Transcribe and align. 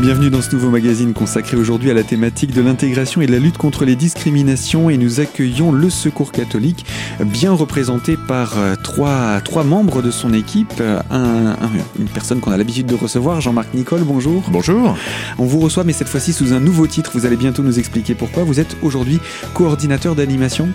bienvenue 0.00 0.30
dans 0.30 0.40
ce 0.40 0.54
nouveau 0.54 0.70
magazine 0.70 1.12
consacré 1.12 1.58
aujourd'hui 1.58 1.90
à 1.90 1.94
la 1.94 2.02
thématique 2.02 2.54
de 2.54 2.62
l'intégration 2.62 3.20
et 3.20 3.26
de 3.26 3.32
la 3.32 3.38
lutte 3.38 3.58
contre 3.58 3.84
les 3.84 3.96
discriminations 3.96 4.88
et 4.88 4.96
nous 4.96 5.20
accueillons 5.20 5.72
le 5.72 5.90
Secours 5.90 6.32
catholique 6.32 6.86
bien 7.20 7.52
représenté 7.52 8.16
par 8.16 8.56
euh, 8.56 8.76
trois, 8.82 9.42
trois 9.42 9.62
membres 9.62 10.00
de 10.00 10.10
son 10.10 10.32
équipe, 10.32 10.72
euh, 10.80 11.00
un, 11.10 11.54
une 11.98 12.08
personne 12.08 12.40
qu'on 12.40 12.50
a 12.50 12.56
l'habitude 12.56 12.86
de 12.86 12.94
recevoir, 12.94 13.42
Jean-Marc 13.42 13.74
Nicole, 13.74 14.04
bonjour. 14.04 14.42
Bonjour. 14.50 14.96
On 15.38 15.44
vous 15.44 15.60
reçoit 15.60 15.84
mais 15.84 15.92
cette 15.92 16.08
fois-ci 16.08 16.32
sous 16.32 16.54
un 16.54 16.60
nouveau 16.60 16.86
titre, 16.86 17.10
vous 17.12 17.26
allez 17.26 17.36
bientôt 17.36 17.62
nous 17.62 17.78
expliquer 17.78 18.14
pourquoi. 18.14 18.44
Vous 18.44 18.58
êtes 18.58 18.78
aujourd'hui 18.82 19.20
coordinateur 19.52 20.14
d'animation 20.14 20.70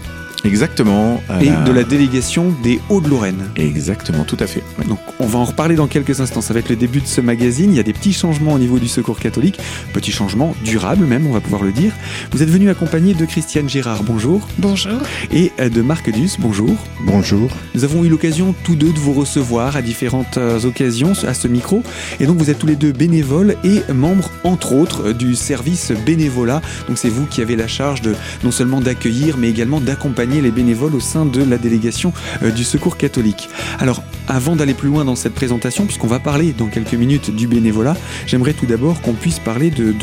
Exactement. 0.46 1.22
Et 1.42 1.50
de 1.50 1.72
la 1.72 1.84
délégation 1.84 2.54
des 2.64 2.80
Hauts-de-Lorraine. 2.90 3.50
Exactement, 3.56 4.24
tout 4.24 4.38
à 4.40 4.48
fait. 4.48 4.64
Donc 4.88 5.00
on 5.20 5.26
va 5.26 5.40
en 5.40 5.46
reparler 5.46 5.76
dans 5.76 5.88
quelques 5.88 6.22
instants. 6.22 6.42
Ça 6.42 6.54
va 6.54 6.60
être 6.60 6.70
le 6.70 6.76
début 6.76 7.02
de 7.02 7.08
ce 7.08 7.22
magazine. 7.22 7.72
Il 7.72 7.78
y 7.78 7.80
a 7.80 7.84
des 7.84 7.94
petits 7.94 8.14
changements 8.14 8.54
au 8.54 8.60
niveau 8.60 8.80
du 8.80 8.88
secours 8.88 9.20
catholique. 9.20 9.60
Petits 9.94 10.12
changements 10.12 10.56
durables 10.64 11.06
même, 11.06 11.26
on 11.28 11.32
va 11.32 11.42
pouvoir 11.42 11.64
le 11.64 11.72
dire. 11.72 11.92
Vous 12.32 12.44
êtes 12.44 12.50
venu 12.50 12.70
accompagné 12.70 13.14
de 13.14 13.26
Christiane 13.26 13.68
Gérard, 13.68 14.04
bonjour. 14.04 14.48
Bonjour. 14.58 15.00
Et 15.32 15.52
euh, 15.60 15.70
de 15.70 15.82
Marc 15.82 16.10
Dus, 16.12 16.38
bonjour. 16.40 16.76
Bonjour. 17.02 17.50
Nous 17.74 17.84
avons 17.84 18.04
eu 18.04 18.10
l'occasion 18.10 18.54
tous 18.64 18.76
deux 18.76 18.92
de 18.92 19.00
vous 19.00 19.14
recevoir 19.14 19.76
à 19.76 19.82
différentes 19.82 20.38
euh, 20.38 20.64
occasions 20.64 21.14
à 21.28 21.34
ce 21.34 21.48
micro. 21.48 21.84
Et 22.20 22.26
donc 22.26 22.38
vous 22.38 22.50
êtes 22.50 22.60
tous 22.60 22.68
les 22.68 22.76
deux 22.76 22.92
bénévoles 22.92 23.56
et 23.64 23.82
membres, 23.94 24.30
entre 24.44 24.74
autres, 24.74 25.12
du 25.12 25.36
service 25.36 25.92
bénévolat. 26.06 26.62
Donc 26.88 26.98
c'est 26.98 27.10
vous 27.10 27.26
qui 27.26 27.42
avez 27.42 27.56
la 27.56 27.68
charge 27.68 28.02
de 28.02 28.16
non 28.44 28.52
seulement 28.52 28.82
d'accueillir, 28.82 29.38
mais 29.38 29.50
également 29.50 29.80
d'accompagner 29.80 30.35
les 30.42 30.52
bénévoles 30.52 30.96
au 30.96 31.00
sein 31.00 31.26
de 31.26 31.44
la 31.44 31.58
délégation 31.58 32.14
euh, 32.44 32.52
du 32.52 32.64
Secours 32.64 32.98
catholique. 32.98 33.50
Alors, 33.80 34.04
avant 34.28 34.56
d'aller 34.56 34.74
plus 34.74 34.90
loin 34.90 35.06
dans 35.06 35.16
cette 35.16 35.34
présentation, 35.34 35.86
puisqu'on 35.86 36.08
va 36.08 36.20
parler 36.20 36.54
dans 36.54 36.68
quelques 36.68 36.94
minutes 36.94 37.36
du 37.36 37.48
bénévolat, 37.48 37.96
j'aimerais 38.26 38.54
tout 38.54 38.66
d'abord 38.66 39.02
qu'on 39.02 39.14
puisse 39.14 39.40
parler 39.40 39.70
de, 39.70 39.94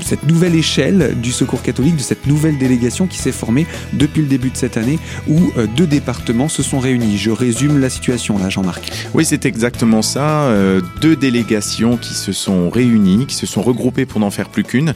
cette 0.00 0.26
nouvelle 0.26 0.54
échelle 0.54 1.16
du 1.20 1.32
Secours 1.32 1.62
catholique, 1.62 1.96
de 1.96 2.02
cette 2.02 2.26
nouvelle 2.26 2.58
délégation 2.58 3.06
qui 3.06 3.18
s'est 3.18 3.32
formée 3.32 3.66
depuis 3.92 4.22
le 4.22 4.28
début 4.28 4.50
de 4.50 4.56
cette 4.56 4.76
année, 4.76 4.98
où 5.28 5.52
euh, 5.58 5.66
deux 5.76 5.86
départements 5.86 6.48
se 6.48 6.62
sont 6.62 6.78
réunis. 6.78 7.18
Je 7.18 7.30
résume 7.30 7.78
la 7.78 7.90
situation 7.90 8.38
là, 8.38 8.48
Jean-Marc. 8.48 8.90
Oui, 9.14 9.24
c'est 9.24 9.44
exactement 9.44 10.02
ça. 10.02 10.44
Euh, 10.44 10.80
deux 11.00 11.16
délégations 11.16 11.96
qui 11.96 12.14
se 12.14 12.32
sont 12.32 12.70
réunies, 12.70 13.26
qui 13.26 13.34
se 13.34 13.46
sont 13.46 13.62
regroupées 13.62 14.06
pour 14.06 14.20
n'en 14.20 14.30
faire 14.30 14.48
plus 14.48 14.64
qu'une. 14.64 14.94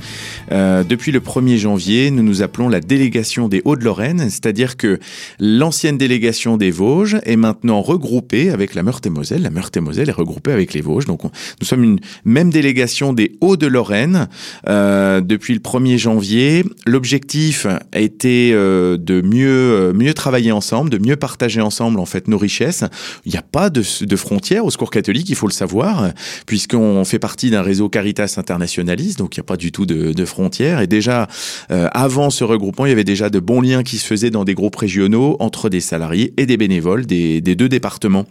depuis 0.51 1.13
le 1.13 1.21
1er 1.21 1.59
janvier, 1.59 2.11
nous 2.11 2.23
nous 2.23 2.43
appelons 2.43 2.69
la 2.69 2.81
délégation 2.81 3.44
des 3.49 3.63
Hauts-de-Lorraine, 3.65 4.29
c'est-à-dire 4.31 4.77
que 4.77 4.99
l'ancienne 5.39 5.99
délégation 5.99 6.57
des 6.57 6.71
Vosges 6.71 7.19
est 7.25 7.37
maintenant 7.37 7.83
regroupée 7.83 8.51
avec 8.51 8.75
la 8.75 8.83
Meurthe-et-Moselle. 8.83 9.43
La 9.43 9.51
Meurthe-et-Moselle 9.51 10.09
est 10.09 10.13
regroupée 10.13 10.53
avec 10.53 10.75
les 10.75 10.81
Vosges. 10.81 11.07
Donc 11.07 11.23
nous 11.25 11.67
sommes 11.67 11.85
une 11.85 12.01
même 12.25 12.51
délégation 12.51 13.13
des 13.13 13.37
Hauts-de-Lorraine 13.41 14.29
euh, 14.69 15.21
depuis 15.21 15.55
le 15.55 15.61
1er 15.61 15.99
janvier. 15.99 16.65
L'objectif 16.87 17.67
a 17.67 18.01
été 18.01 18.53
euh, 18.53 18.97
de 18.97 19.21
mieux, 19.21 19.49
euh, 19.49 19.93
mieux 19.93 20.15
travailler 20.15 20.53
ensemble, 20.53 20.91
de 20.91 20.99
mieux 20.99 21.17
partager 21.17 21.61
ensemble 21.61 22.01
en 22.01 22.07
fait 22.07 22.29
nos 22.29 22.39
richesses. 22.39 22.85
Il 23.25 23.33
n'y 23.33 23.39
a 23.39 23.43
pas 23.43 23.71
de, 23.71 23.83
frontières 24.17 24.65
au 24.65 24.71
Secours 24.71 24.91
catholique, 24.91 25.29
il 25.29 25.37
faut 25.37 25.47
le 25.47 25.53
savoir, 25.53 26.13
puisqu'on 26.47 27.05
fait 27.05 27.19
partie 27.19 27.51
d'un 27.51 27.63
réseau 27.63 27.89
Caritas 27.89 28.35
internationaliste, 28.39 29.19
donc 29.19 29.37
il 29.37 29.41
n'y 29.41 29.45
a 29.45 29.47
pas 29.47 29.57
du 29.57 29.73
tout 29.73 29.87
de, 29.87 30.13
de 30.13 30.25
frontières. 30.25 30.81
Et 30.81 30.87
déjà, 30.87 31.29
avant 31.69 32.31
ce 32.31 32.45
regroupement, 32.45 32.87
il 32.87 32.91
y 32.91 32.93
avait 32.93 33.05
déjà 33.05 33.31
de 33.35 33.41
bons 33.41 33.61
liens 33.61 33.83
qui 33.83 33.99
se 33.99 34.07
faisaient 34.07 34.31
dans 34.31 34.45
des 34.45 34.55
groupes 34.55 34.77
régionaux 34.77 35.37
entre 35.41 35.69
des 35.69 35.81
salariés 35.81 36.33
et 36.37 36.47
des 36.47 36.57
bénévoles 36.57 37.05
des, 37.05 37.41
deux 37.41 37.69
départements. 37.69 38.27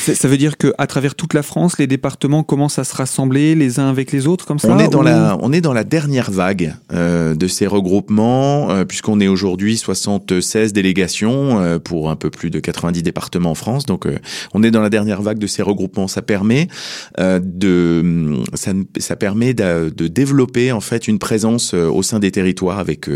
Ça 0.00 0.28
veut 0.28 0.36
dire 0.36 0.56
qu'à 0.56 0.86
travers 0.86 1.14
toute 1.14 1.32
la 1.32 1.42
France, 1.42 1.78
les 1.78 1.86
départements 1.86 2.42
commencent 2.42 2.78
à 2.78 2.84
se 2.84 2.94
rassembler 2.94 3.54
les 3.54 3.78
uns 3.78 3.88
avec 3.88 4.10
les 4.10 4.26
autres 4.26 4.46
comme 4.46 4.58
ça 4.58 4.68
On 4.68 4.78
est 4.78 4.88
dans, 4.88 5.02
la, 5.02 5.38
on 5.40 5.52
est 5.52 5.60
dans 5.60 5.72
la 5.72 5.84
dernière 5.84 6.30
vague 6.30 6.74
euh, 6.92 7.34
de 7.34 7.46
ces 7.46 7.66
regroupements, 7.66 8.70
euh, 8.70 8.84
puisqu'on 8.84 9.20
est 9.20 9.28
aujourd'hui 9.28 9.76
76 9.76 10.72
délégations 10.72 11.60
euh, 11.60 11.78
pour 11.78 12.10
un 12.10 12.16
peu 12.16 12.30
plus 12.30 12.50
de 12.50 12.58
90 12.58 13.02
départements 13.02 13.52
en 13.52 13.54
France. 13.54 13.86
Donc 13.86 14.06
on 14.54 14.62
est 14.62 14.70
dans 14.70 14.82
la 14.82 14.90
dernière 14.90 15.22
vague 15.22 15.38
de 15.38 15.46
ces 15.46 15.62
regroupements. 15.62 16.08
Ça 16.08 16.22
permet 16.22 16.68
de 17.18 18.34
ça, 18.54 18.72
ça 18.98 19.16
permet 19.16 19.54
de, 19.54 19.90
de, 19.90 20.08
développer 20.08 20.72
en 20.72 20.80
fait 20.80 21.06
une 21.06 21.18
présence 21.18 21.74
au 21.74 22.02
sein 22.02 22.18
des 22.18 22.30
territoires 22.30 22.78
avec 22.78 23.08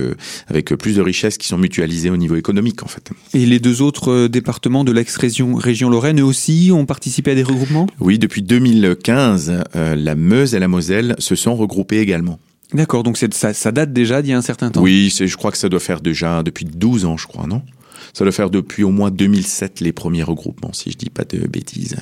avec 0.48 0.74
plus 0.74 0.96
de 0.96 1.02
richesses 1.22 1.38
qui 1.38 1.48
sont 1.48 1.58
mutualisées 1.58 2.10
au 2.10 2.16
niveau 2.16 2.36
économique 2.36 2.82
en 2.82 2.88
fait. 2.88 3.10
Et 3.34 3.46
les 3.46 3.60
deux 3.60 3.82
autres 3.82 4.10
euh, 4.10 4.28
départements 4.28 4.84
de 4.84 4.92
l'ex-région 4.92 5.54
région 5.54 5.88
Lorraine, 5.88 6.20
eux 6.20 6.24
aussi, 6.24 6.70
ont 6.72 6.86
participé 6.86 7.32
à 7.32 7.34
des 7.34 7.42
regroupements? 7.42 7.86
Oui, 8.00 8.18
depuis 8.18 8.42
2015, 8.42 9.64
euh, 9.76 9.96
la 9.96 10.14
Meuse 10.14 10.54
et 10.54 10.58
la 10.58 10.68
Moselle 10.68 11.14
se 11.18 11.34
sont 11.34 11.54
regroupés 11.54 11.98
également. 11.98 12.38
D'accord, 12.74 13.02
donc 13.02 13.18
ça, 13.18 13.52
ça 13.52 13.72
date 13.72 13.92
déjà 13.92 14.22
d'il 14.22 14.30
y 14.30 14.32
a 14.32 14.38
un 14.38 14.42
certain 14.42 14.70
temps 14.70 14.80
Oui, 14.80 15.14
je 15.14 15.36
crois 15.36 15.50
que 15.52 15.58
ça 15.58 15.68
doit 15.68 15.80
faire 15.80 16.00
déjà 16.00 16.42
depuis 16.42 16.64
12 16.64 17.04
ans, 17.04 17.16
je 17.16 17.26
crois, 17.26 17.46
non? 17.46 17.62
Ça 18.12 18.24
doit 18.24 18.32
faire 18.32 18.50
depuis 18.50 18.84
au 18.84 18.90
moins 18.90 19.10
2007 19.10 19.80
les 19.80 19.92
premiers 19.92 20.22
regroupements, 20.22 20.72
si 20.72 20.90
je 20.90 20.96
dis 20.96 21.10
pas 21.10 21.24
de 21.24 21.46
bêtises. 21.46 21.96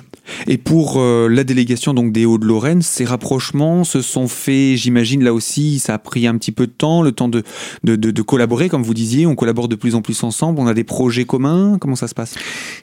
Et 0.47 0.59
pour 0.59 0.97
euh, 0.97 1.29
la 1.29 1.45
délégation 1.45 1.95
donc 1.95 2.13
des 2.13 2.25
Hauts-de-Lorraine, 2.25 2.83
ces 2.83 3.05
rapprochements 3.05 3.85
se 3.85 4.03
sont 4.03 4.29
faits, 4.29 4.77
j'imagine 4.77 5.23
là 5.23 5.33
aussi, 5.33 5.79
ça 5.79 5.95
a 5.95 5.99
pris 5.99 6.27
un 6.27 6.37
petit 6.37 6.53
peu 6.53 6.67
de 6.67 6.73
temps, 6.73 7.03
le 7.03 7.13
temps 7.13 7.29
de, 7.29 7.43
de, 7.85 8.23
collaborer, 8.23 8.69
comme 8.69 8.83
vous 8.83 8.95
disiez, 8.95 9.27
on 9.27 9.35
collabore 9.35 9.69
de 9.69 9.77
plus 9.77 9.95
en 9.95 10.03
plus 10.03 10.23
ensemble, 10.23 10.61
on 10.61 10.67
a 10.67 10.75
des 10.75 10.85
projets 10.85 11.25
communs, 11.25 11.79
comment 11.79 11.97
ça 11.97 12.09
se 12.09 12.15
passe? 12.15 12.35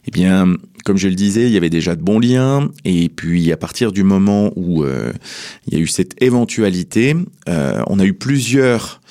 Eh 0.07 0.11
bien, 0.11 0.55
comme 0.85 0.97
je 0.97 1.07
le 1.07 1.15
disais, 1.15 1.47
il 1.47 1.51
y 1.51 1.57
avait 1.57 1.69
déjà 1.69 1.95
de 1.95 2.01
bons 2.01 2.19
liens, 2.19 2.69
et 2.85 3.09
puis 3.09 3.51
à 3.51 3.57
partir 3.57 3.91
du 3.91 4.03
moment 4.03 4.51
où 4.55 4.83
euh, 4.83 5.11
il 5.67 5.73
y 5.73 5.77
a 5.77 5.79
eu 5.79 5.88
cette 5.88 6.21
éventualité, 6.21 7.15
euh, 7.49 7.81
on 7.88 7.99
a 7.99 8.05
eu 8.05 8.13
plusieurs 8.13 9.01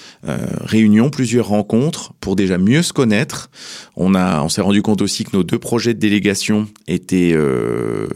réunions, 0.65 1.09
plusieurs 1.09 1.47
rencontres 1.47 2.13
pour 2.21 2.35
déjà 2.35 2.59
mieux 2.59 2.83
se 2.83 2.93
connaître. 2.93 3.49
On 3.95 4.06
on 4.15 4.49
s'est 4.49 4.61
rendu 4.61 4.83
compte 4.83 5.03
aussi 5.03 5.25
que 5.25 5.37
nos 5.37 5.43
deux 5.43 5.59
projets 5.59 5.95
de 5.95 5.99
délégation 5.99 6.69
étaient, 6.87 7.33
euh, 7.35 8.07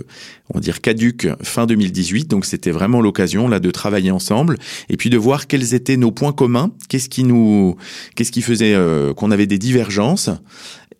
on 0.50 0.54
va 0.54 0.60
dire, 0.60 0.80
caduques 0.80 1.28
fin 1.42 1.66
2018. 1.66 2.28
Donc 2.28 2.44
c'était 2.44 2.70
vraiment 2.70 3.00
l'occasion 3.00 3.48
là 3.48 3.60
de 3.60 3.70
travailler 3.70 4.10
ensemble 4.10 4.56
et 4.88 4.96
puis 4.96 5.10
de 5.10 5.18
voir 5.18 5.46
quels 5.46 5.74
étaient 5.74 5.96
nos 5.96 6.10
points 6.10 6.32
communs, 6.32 6.70
qu'est-ce 6.88 7.08
qui 7.08 7.24
nous, 7.24 7.76
qu'est-ce 8.14 8.32
qui 8.32 8.42
faisait 8.42 8.74
euh, 8.74 9.14
qu'on 9.14 9.30
avait 9.30 9.46
des 9.46 9.58
divergences 9.58 10.30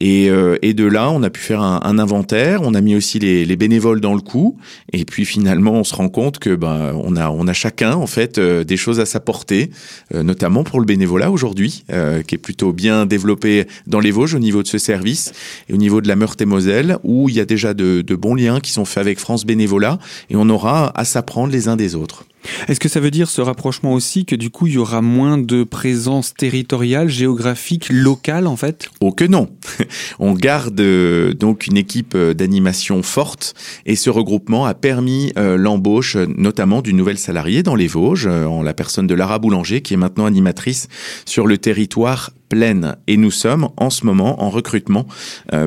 et, 0.00 0.30
euh, 0.30 0.56
et, 0.62 0.72
de 0.72 0.84
là, 0.84 1.10
on 1.10 1.22
a 1.22 1.28
pu 1.28 1.40
faire 1.40 1.60
un, 1.60 1.80
un 1.84 1.98
inventaire. 1.98 2.62
On 2.62 2.74
a 2.74 2.80
mis 2.80 2.94
aussi 2.94 3.18
les, 3.18 3.44
les, 3.44 3.56
bénévoles 3.56 4.00
dans 4.00 4.14
le 4.14 4.20
coup. 4.20 4.56
Et 4.92 5.04
puis 5.04 5.26
finalement, 5.26 5.72
on 5.72 5.84
se 5.84 5.94
rend 5.94 6.08
compte 6.08 6.38
que 6.38 6.54
ben 6.54 6.92
on 7.04 7.16
a 7.16 7.28
on 7.30 7.46
a 7.46 7.52
chacun 7.52 7.94
en 7.94 8.06
fait 8.06 8.38
euh, 8.38 8.64
des 8.64 8.78
choses 8.78 8.98
à 8.98 9.06
s'apporter, 9.06 9.70
euh, 10.14 10.22
notamment 10.22 10.64
pour 10.64 10.80
le 10.80 10.86
bénévolat 10.86 11.30
aujourd'hui, 11.30 11.84
qui 12.26 12.34
est 12.34 12.38
plutôt 12.38 12.72
bien 12.72 13.04
développé 13.04 13.66
dans 13.86 14.00
les 14.00 14.10
Vosges 14.10 14.34
au 14.34 14.38
niveau 14.38 14.62
de 14.62 14.68
ce 14.68 14.78
service 14.78 15.32
et 15.68 15.74
au 15.74 15.76
niveau 15.76 16.00
de 16.00 16.08
la 16.08 16.16
Meurthe-et-Moselle, 16.16 16.96
où 17.04 17.28
il 17.28 17.34
y 17.34 17.40
a 17.40 17.44
déjà 17.44 17.74
de, 17.74 18.00
de 18.00 18.14
bons 18.14 18.34
liens 18.34 18.60
qui 18.60 18.72
sont 18.72 18.84
faits 18.84 18.98
avec 18.98 19.18
France 19.18 19.44
Bénévolat, 19.44 19.98
et 20.30 20.36
on 20.36 20.48
aura 20.48 20.92
à 20.98 21.04
s'apprendre 21.04 21.52
les 21.52 21.68
uns 21.68 21.76
des 21.76 21.94
autres. 21.94 22.24
Est-ce 22.68 22.80
que 22.80 22.88
ça 22.88 23.00
veut 23.00 23.10
dire 23.10 23.28
ce 23.28 23.40
rapprochement 23.40 23.92
aussi 23.92 24.24
que 24.24 24.36
du 24.36 24.50
coup 24.50 24.66
il 24.66 24.74
y 24.74 24.78
aura 24.78 25.02
moins 25.02 25.38
de 25.38 25.64
présence 25.64 26.34
territoriale, 26.34 27.08
géographique, 27.08 27.88
locale 27.90 28.46
en 28.46 28.56
fait? 28.56 28.88
Oh 29.00 29.12
que 29.12 29.24
non 29.24 29.48
On 30.18 30.32
garde 30.32 30.80
euh, 30.80 31.34
donc 31.34 31.66
une 31.66 31.76
équipe 31.76 32.14
euh, 32.14 32.34
d'animation 32.34 33.02
forte 33.02 33.54
et 33.86 33.96
ce 33.96 34.10
regroupement 34.10 34.66
a 34.66 34.74
permis 34.74 35.32
euh, 35.38 35.56
l'embauche 35.56 36.16
notamment 36.16 36.82
d'une 36.82 36.96
nouvelle 36.96 37.18
salariée 37.18 37.62
dans 37.62 37.74
les 37.74 37.86
Vosges, 37.86 38.26
en 38.26 38.62
la 38.62 38.74
personne 38.74 39.06
de 39.06 39.14
Lara 39.14 39.38
Boulanger 39.38 39.80
qui 39.80 39.94
est 39.94 39.98
maintenant 39.98 40.26
animatrice 40.26 40.88
sur 41.24 41.46
le 41.46 41.58
territoire 41.58 42.30
pleine. 42.48 42.96
Et 43.06 43.16
nous 43.16 43.30
sommes 43.30 43.68
en 43.76 43.90
ce 43.90 44.04
moment 44.04 44.42
en 44.42 44.50
recrutement 44.50 45.06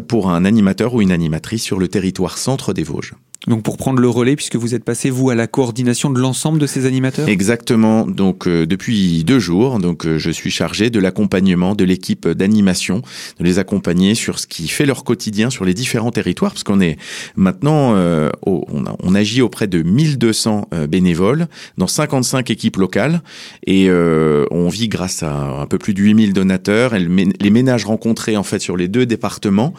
pour 0.07 0.29
un 0.29 0.45
animateur 0.45 0.93
ou 0.93 1.01
une 1.01 1.11
animatrice 1.11 1.63
sur 1.63 1.79
le 1.79 1.87
territoire 1.87 2.37
centre 2.37 2.73
des 2.73 2.83
Vosges. 2.83 3.13
Donc 3.47 3.61
pour 3.61 3.75
prendre 3.75 3.99
le 3.99 4.07
relais, 4.07 4.37
puisque 4.37 4.55
vous 4.55 4.73
êtes 4.73 4.85
passé 4.85 5.09
vous 5.09 5.29
à 5.29 5.35
la 5.35 5.47
coordination 5.47 6.09
de 6.09 6.19
l'ensemble 6.19 6.59
de 6.59 6.67
ces 6.67 6.85
animateurs? 6.85 7.27
Exactement. 7.27 8.05
Donc 8.07 8.47
euh, 8.47 8.65
depuis 8.65 9.23
deux 9.25 9.39
jours, 9.39 9.79
donc 9.79 10.05
euh, 10.05 10.17
je 10.17 10.31
suis 10.31 10.51
chargé 10.51 10.89
de 10.89 10.99
l'accompagnement 10.99 11.75
de 11.75 11.83
l'équipe 11.83 12.27
d'animation, 12.27 13.01
de 13.39 13.43
les 13.43 13.59
accompagner 13.59 14.15
sur 14.15 14.39
ce 14.39 14.47
qui 14.47 14.69
fait 14.69 14.85
leur 14.85 15.03
quotidien 15.03 15.49
sur 15.49 15.65
les 15.65 15.73
différents 15.73 16.11
territoires, 16.11 16.53
parce 16.53 16.63
qu'on 16.63 16.79
est 16.79 16.97
maintenant, 17.35 17.95
euh, 17.95 18.29
on, 18.45 19.13
agit 19.13 19.43
auprès 19.43 19.67
de 19.67 19.83
1200 19.83 20.69
bénévoles 20.89 21.47
dans 21.77 21.85
55 21.85 22.49
équipes 22.49 22.77
locales, 22.77 23.21
et 23.67 23.91
on 23.91 24.69
vit 24.69 24.87
grâce 24.87 25.21
à 25.21 25.61
un 25.61 25.67
peu 25.67 25.77
plus 25.77 25.93
de 25.93 26.01
8000 26.01 26.33
donateurs. 26.33 26.95
Et 26.95 26.99
les 27.39 27.49
ménages 27.51 27.85
rencontrés 27.85 28.35
en 28.35 28.41
fait 28.41 28.57
sur 28.57 28.75
les 28.75 28.87
deux 28.87 29.05
départements, 29.05 29.75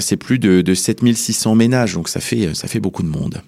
c'est 0.00 0.16
plus 0.16 0.40
de, 0.40 0.60
de 0.60 0.74
7600 0.74 1.54
ménages, 1.54 1.94
donc 1.94 2.08
ça 2.08 2.18
fait 2.18 2.52
ça 2.54 2.66
fait 2.66 2.80
beaucoup 2.80 2.93
de 3.02 3.08
monde. 3.08 3.42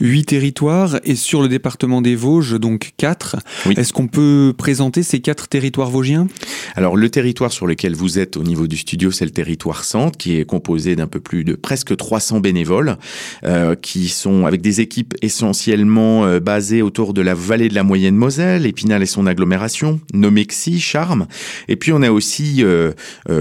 Huit 0.00 0.24
territoires 0.24 0.98
et 1.04 1.14
sur 1.16 1.42
le 1.42 1.48
département 1.48 2.02
des 2.02 2.14
Vosges, 2.14 2.58
donc 2.58 2.92
quatre. 2.96 3.36
Est-ce 3.76 3.92
qu'on 3.92 4.08
peut 4.08 4.54
présenter 4.56 5.02
ces 5.02 5.20
quatre 5.20 5.48
territoires 5.48 5.90
vosgiens? 5.90 6.28
Alors 6.74 6.96
le 6.96 7.08
territoire 7.10 7.52
sur 7.52 7.66
lequel 7.66 7.94
vous 7.94 8.18
êtes 8.18 8.36
au 8.36 8.42
niveau 8.42 8.66
du 8.66 8.76
studio, 8.76 9.10
c'est 9.10 9.24
le 9.24 9.30
territoire 9.30 9.84
centre, 9.84 10.16
qui 10.18 10.36
est 10.36 10.44
composé 10.44 10.96
d'un 10.96 11.06
peu 11.06 11.20
plus 11.20 11.44
de 11.44 11.54
presque 11.54 11.96
300 11.96 12.40
bénévoles, 12.40 12.96
euh, 13.44 13.74
qui 13.74 14.08
sont 14.08 14.46
avec 14.46 14.60
des 14.60 14.80
équipes 14.80 15.14
essentiellement 15.22 16.24
euh, 16.24 16.40
basées 16.40 16.82
autour 16.82 17.14
de 17.14 17.22
la 17.22 17.34
vallée 17.34 17.68
de 17.68 17.74
la 17.74 17.82
Moyenne 17.82 18.16
Moselle, 18.16 18.66
Épinal 18.66 19.02
et 19.02 19.06
son 19.06 19.26
agglomération, 19.26 20.00
Nomexy, 20.12 20.80
Charmes. 20.80 21.26
Et 21.68 21.76
puis 21.76 21.92
on 21.92 22.02
a 22.02 22.10
aussi 22.10 22.62
euh, 22.62 22.92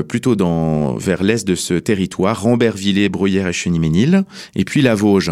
plutôt 0.08 0.36
dans 0.36 0.96
vers 0.96 1.24
l'est 1.24 1.48
de 1.48 1.56
ce 1.56 1.74
territoire, 1.76 2.42
Rambervillers, 2.42 3.10
Bruyères 3.10 3.48
et 3.48 3.54
Chenimesnil, 3.54 4.24
et 4.56 4.66
puis 4.66 4.82
la 4.82 4.96
Vosges. 4.96 5.32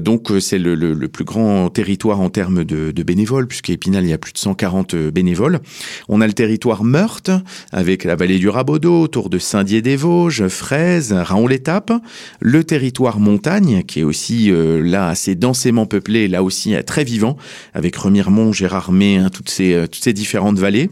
donc 0.00 0.23
c'est 0.40 0.58
le, 0.58 0.74
le, 0.74 0.94
le, 0.94 1.08
plus 1.08 1.24
grand 1.24 1.70
territoire 1.70 2.20
en 2.20 2.30
termes 2.30 2.64
de, 2.64 3.02
bénévoles, 3.02 3.46
puisqu'à 3.46 3.72
Épinal 3.72 4.04
il 4.04 4.10
y 4.10 4.12
a 4.12 4.18
plus 4.18 4.32
de 4.32 4.38
140 4.38 4.96
bénévoles. 4.96 5.60
On 6.08 6.20
a 6.20 6.26
le 6.26 6.32
territoire 6.32 6.84
Meurthe 6.84 7.30
avec 7.72 8.04
la 8.04 8.16
vallée 8.16 8.38
du 8.38 8.48
Rabaudot, 8.48 9.02
autour 9.02 9.30
de 9.30 9.38
Saint-Dié-des-Vosges, 9.38 10.48
Fraises, 10.48 11.12
Raon-l'Étape, 11.12 11.92
le 12.40 12.64
territoire 12.64 13.18
montagne, 13.18 13.82
qui 13.82 14.00
est 14.00 14.04
aussi 14.04 14.50
euh, 14.50 14.82
là 14.82 15.08
assez 15.08 15.34
densément 15.34 15.86
peuplé, 15.86 16.28
là 16.28 16.42
aussi 16.42 16.74
euh, 16.74 16.82
très 16.82 17.04
vivant, 17.04 17.36
avec 17.74 17.96
Remiremont, 17.96 18.52
Gérardmer, 18.52 19.16
hein, 19.16 19.30
toutes, 19.32 19.54
euh, 19.60 19.86
toutes 19.86 20.02
ces 20.02 20.12
différentes 20.12 20.58
vallées. 20.58 20.90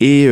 Et 0.00 0.28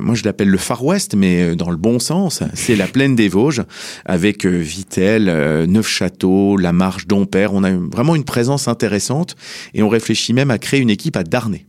moi 0.00 0.14
je 0.14 0.24
l'appelle 0.24 0.48
le 0.48 0.58
Far 0.58 0.84
West, 0.84 1.14
mais 1.14 1.56
dans 1.56 1.70
le 1.70 1.76
bon 1.76 1.98
sens, 1.98 2.42
c'est 2.54 2.76
la 2.76 2.86
plaine 2.86 3.16
des 3.16 3.28
Vosges, 3.28 3.62
avec 4.04 4.46
Vittel, 4.46 5.24
Neufchâteau, 5.68 6.56
la 6.56 6.72
Marche 6.72 7.06
d'Ompère. 7.06 7.52
On 7.52 7.64
a 7.64 7.72
vraiment 7.72 8.14
une 8.14 8.24
présence 8.24 8.68
intéressante 8.68 9.36
et 9.74 9.82
on 9.82 9.88
réfléchit 9.88 10.32
même 10.32 10.50
à 10.50 10.58
créer 10.58 10.80
une 10.80 10.90
équipe 10.90 11.16
à 11.16 11.24
Darnay. 11.24 11.66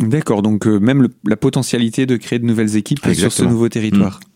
D'accord, 0.00 0.42
donc 0.42 0.66
même 0.66 1.08
la 1.26 1.36
potentialité 1.36 2.06
de 2.06 2.16
créer 2.16 2.38
de 2.38 2.44
nouvelles 2.44 2.76
équipes 2.76 3.00
sur 3.14 3.32
ce 3.32 3.42
nouveau 3.42 3.68
territoire. 3.68 4.20
Mmh. 4.22 4.27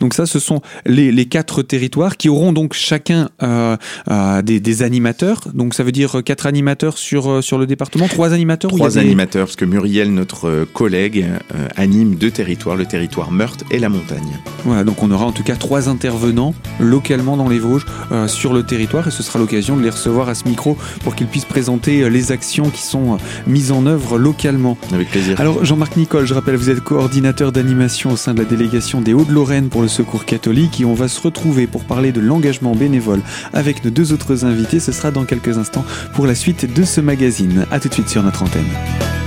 Donc 0.00 0.14
ça, 0.14 0.26
ce 0.26 0.38
sont 0.38 0.60
les, 0.86 1.12
les, 1.12 1.26
quatre 1.26 1.62
territoires 1.62 2.16
qui 2.16 2.28
auront 2.28 2.52
donc 2.52 2.74
chacun 2.74 3.30
euh, 3.42 3.76
euh, 4.10 4.42
des, 4.42 4.60
des, 4.60 4.82
animateurs. 4.82 5.42
Donc 5.54 5.74
ça 5.74 5.82
veut 5.82 5.92
dire 5.92 6.22
quatre 6.24 6.46
animateurs 6.46 6.98
sur, 6.98 7.30
euh, 7.30 7.42
sur 7.42 7.58
le 7.58 7.66
département, 7.66 8.08
trois 8.08 8.32
animateurs 8.32 8.70
Trois 8.70 8.98
animateurs, 8.98 9.46
parce 9.46 9.56
que 9.56 9.64
Muriel, 9.64 10.12
notre 10.12 10.64
collègue, 10.72 11.26
euh, 11.54 11.68
anime 11.76 12.14
deux 12.14 12.30
territoires, 12.30 12.76
le 12.76 12.86
territoire 12.86 13.30
Meurthe 13.30 13.64
et 13.70 13.78
la 13.78 13.88
montagne. 13.88 14.38
Voilà, 14.64 14.84
donc 14.84 15.02
on 15.02 15.10
aura 15.10 15.26
en 15.26 15.32
tout 15.32 15.42
cas 15.42 15.56
trois 15.56 15.88
intervenants 15.88 16.54
localement 16.78 17.36
dans 17.36 17.48
les 17.48 17.58
Vosges 17.58 17.86
sur 18.26 18.52
le 18.52 18.62
territoire 18.62 19.08
et 19.08 19.10
ce 19.10 19.22
sera 19.22 19.38
l'occasion 19.38 19.76
de 19.76 19.82
les 19.82 19.90
recevoir 19.90 20.28
à 20.28 20.34
ce 20.34 20.48
micro 20.48 20.76
pour 21.04 21.14
qu'ils 21.14 21.26
puissent 21.26 21.44
présenter 21.44 22.08
les 22.10 22.32
actions 22.32 22.70
qui 22.70 22.82
sont 22.82 23.18
mises 23.46 23.72
en 23.72 23.86
œuvre 23.86 24.18
localement. 24.18 24.76
Avec 24.92 25.10
plaisir. 25.10 25.40
Alors 25.40 25.64
Jean-Marc 25.64 25.96
Nicole, 25.96 26.26
je 26.26 26.34
rappelle, 26.34 26.56
vous 26.56 26.70
êtes 26.70 26.80
coordinateur 26.80 27.52
d'animation 27.52 28.12
au 28.12 28.16
sein 28.16 28.34
de 28.34 28.40
la 28.40 28.44
délégation 28.44 29.00
des 29.00 29.14
Hauts-de-Lorraine 29.14 29.59
pour 29.68 29.82
le 29.82 29.88
Secours 29.88 30.24
catholique 30.24 30.80
et 30.80 30.84
on 30.84 30.94
va 30.94 31.08
se 31.08 31.20
retrouver 31.20 31.66
pour 31.66 31.84
parler 31.84 32.12
de 32.12 32.20
l'engagement 32.20 32.74
bénévole 32.74 33.20
avec 33.52 33.84
nos 33.84 33.90
deux 33.90 34.12
autres 34.12 34.44
invités. 34.44 34.80
Ce 34.80 34.92
sera 34.92 35.10
dans 35.10 35.24
quelques 35.24 35.58
instants 35.58 35.84
pour 36.14 36.26
la 36.26 36.34
suite 36.34 36.72
de 36.72 36.84
ce 36.84 37.00
magazine. 37.00 37.66
A 37.70 37.80
tout 37.80 37.88
de 37.88 37.94
suite 37.94 38.08
sur 38.08 38.22
notre 38.22 38.42
antenne. 38.42 39.19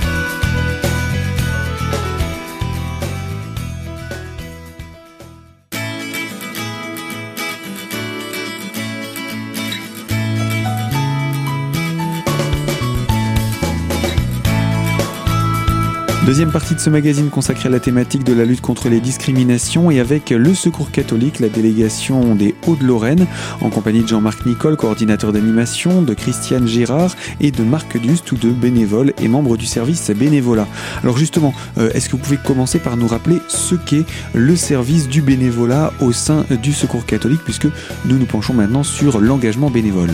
Deuxième 16.26 16.50
partie 16.50 16.74
de 16.74 16.80
ce 16.80 16.88
magazine 16.88 17.28
consacrée 17.28 17.68
à 17.68 17.70
la 17.70 17.80
thématique 17.80 18.24
de 18.24 18.32
la 18.32 18.46
lutte 18.46 18.62
contre 18.62 18.88
les 18.88 18.98
discriminations 18.98 19.90
et 19.90 20.00
avec 20.00 20.30
le 20.30 20.54
Secours 20.54 20.90
catholique, 20.90 21.38
la 21.38 21.50
délégation 21.50 22.34
des 22.34 22.54
Hauts-de-Lorraine, 22.66 23.26
en 23.60 23.68
compagnie 23.68 24.00
de 24.00 24.08
Jean-Marc 24.08 24.46
Nicole, 24.46 24.78
coordinateur 24.78 25.34
d'animation, 25.34 26.00
de 26.00 26.14
Christiane 26.14 26.66
Girard 26.66 27.14
et 27.42 27.50
de 27.50 27.62
Marc 27.62 27.98
Dust, 27.98 28.24
tous 28.24 28.36
deux 28.36 28.52
bénévoles 28.52 29.12
et 29.20 29.28
membres 29.28 29.58
du 29.58 29.66
service 29.66 30.10
bénévolat. 30.12 30.66
Alors 31.02 31.18
justement, 31.18 31.52
euh, 31.76 31.90
est-ce 31.92 32.08
que 32.08 32.12
vous 32.12 32.22
pouvez 32.22 32.38
commencer 32.38 32.78
par 32.78 32.96
nous 32.96 33.06
rappeler 33.06 33.40
ce 33.48 33.74
qu'est 33.74 34.06
le 34.32 34.56
service 34.56 35.08
du 35.10 35.20
bénévolat 35.20 35.92
au 36.00 36.12
sein 36.12 36.46
du 36.62 36.72
Secours 36.72 37.04
catholique, 37.04 37.42
puisque 37.44 37.68
nous 38.06 38.18
nous 38.18 38.26
penchons 38.26 38.54
maintenant 38.54 38.82
sur 38.82 39.20
l'engagement 39.20 39.68
bénévole? 39.68 40.10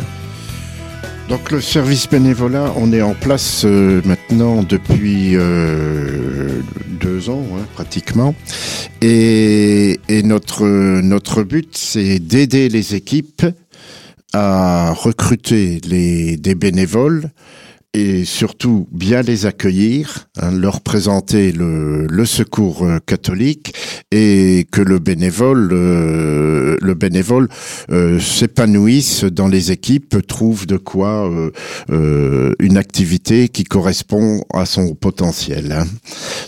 Donc 1.30 1.52
le 1.52 1.60
service 1.60 2.08
bénévolat, 2.08 2.72
on 2.76 2.92
est 2.92 3.02
en 3.02 3.14
place 3.14 3.62
euh, 3.64 4.02
maintenant 4.04 4.64
depuis 4.64 5.36
euh, 5.36 6.60
deux 6.88 7.30
ans 7.30 7.46
hein, 7.54 7.64
pratiquement. 7.74 8.34
Et, 9.00 10.00
notre, 10.24 11.42
but, 11.44 11.76
c'est 11.76 12.18
d'aider 12.18 12.68
les 12.68 12.96
équipes 12.96 13.46
à 14.32 14.92
recruter 14.92 15.80
des 15.80 16.54
bénévoles 16.56 17.30
et 17.92 18.24
surtout 18.24 18.86
bien 18.92 19.22
les 19.22 19.46
accueillir, 19.46 20.28
hein, 20.40 20.52
leur 20.52 20.80
présenter 20.80 21.50
le, 21.50 22.06
le, 22.06 22.24
secours 22.24 22.84
euh, 22.84 22.98
catholique 23.04 23.74
et 24.12 24.66
que 24.70 24.80
le 24.80 24.98
bénévole, 24.98 25.70
euh, 25.72 26.76
le 26.80 26.94
bénévole 26.94 27.48
euh, 27.90 28.18
s'épanouisse 28.18 29.24
dans 29.24 29.46
les 29.46 29.70
équipes, 29.70 30.26
trouve 30.26 30.66
de 30.66 30.76
quoi 30.76 31.30
euh, 31.90 32.52
une 32.58 32.76
activité 32.76 33.48
qui 33.48 33.64
correspond 33.64 34.42
à 34.52 34.66
son 34.66 34.94
potentiel. 34.94 35.72
Hein. 35.72 35.86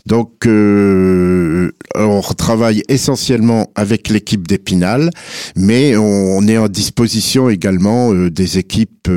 Donc, 0.07 0.47
on 0.47 2.21
travaille 2.37 2.83
essentiellement 2.89 3.71
avec 3.75 4.09
l'équipe 4.09 4.47
d'Épinal, 4.49 5.11
mais 5.57 5.97
on, 5.97 6.47
est 6.49 6.59
en 6.59 6.69
disposition 6.69 7.49
également 7.49 8.13
des 8.13 8.59
équipes 8.59 9.09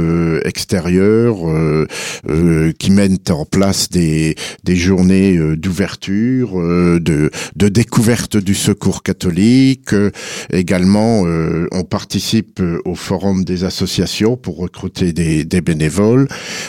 extérieures 0.44 1.38
euh, 2.30 2.72
qui 2.78 2.92
mènent 2.92 3.18
en 3.30 3.46
place 3.46 3.90
des, 3.90 4.36
des 4.64 4.76
journées 4.76 5.38
euh, 5.38 5.56
d'ouverture, 5.56 6.60
euh, 6.60 7.00
de, 7.00 7.30
de 7.56 7.68
découverte 7.68 8.38
du 8.38 8.56
secours 8.56 9.04
catholique. 9.04 9.94
également, 10.52 11.24
on 11.72 11.84
participe 11.84 12.62
au 12.86 12.96
forum 12.96 13.44
des 13.44 13.64
associations 13.64 14.38
pour 14.38 14.58
recruter 14.58 15.14
des, 15.14 15.44
des 15.46 15.62
bénévoles. 15.62 16.28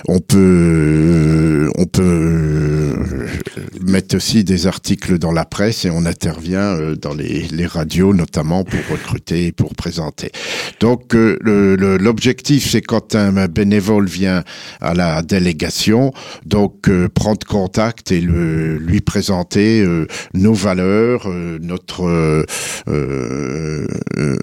On 0.08 0.20
peut, 0.20 1.70
on 1.76 1.84
peut 1.86 2.94
mettre 3.80 4.16
aussi 4.16 4.44
des 4.44 4.66
articles 4.66 5.18
dans 5.18 5.32
la 5.32 5.44
presse 5.44 5.84
et 5.84 5.90
on 5.90 6.06
intervient 6.06 6.76
dans 7.00 7.14
les, 7.14 7.46
les 7.48 7.66
radios 7.66 8.14
notamment 8.14 8.64
pour 8.64 8.80
recruter, 8.90 9.52
pour 9.52 9.74
présenter. 9.74 10.30
Donc 10.80 11.14
l'objectif, 11.14 12.70
c'est 12.70 12.82
quand 12.82 13.14
un 13.14 13.46
bénévole 13.48 14.06
vient 14.06 14.44
à 14.80 14.94
la 14.94 15.22
délégation, 15.40 16.12
donc 16.44 16.88
euh, 16.88 17.08
prendre 17.08 17.46
contact 17.46 18.10
et 18.10 18.20
lui 18.20 19.00
présenter 19.00 19.80
euh, 19.80 20.06
nos 20.34 20.54
valeurs, 20.54 21.28
euh, 21.28 21.58
notre 21.60 22.06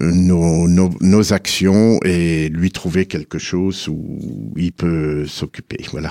nos, 0.02 0.68
nos, 0.68 1.32
actions 1.32 1.98
et 2.04 2.48
lui 2.50 2.70
trouver 2.70 3.06
quelque 3.06 3.38
chose 3.38 3.88
où 3.88 4.52
il 4.56 4.72
peut 4.72 5.26
s'occuper. 5.26 5.78
Voilà. 5.90 6.10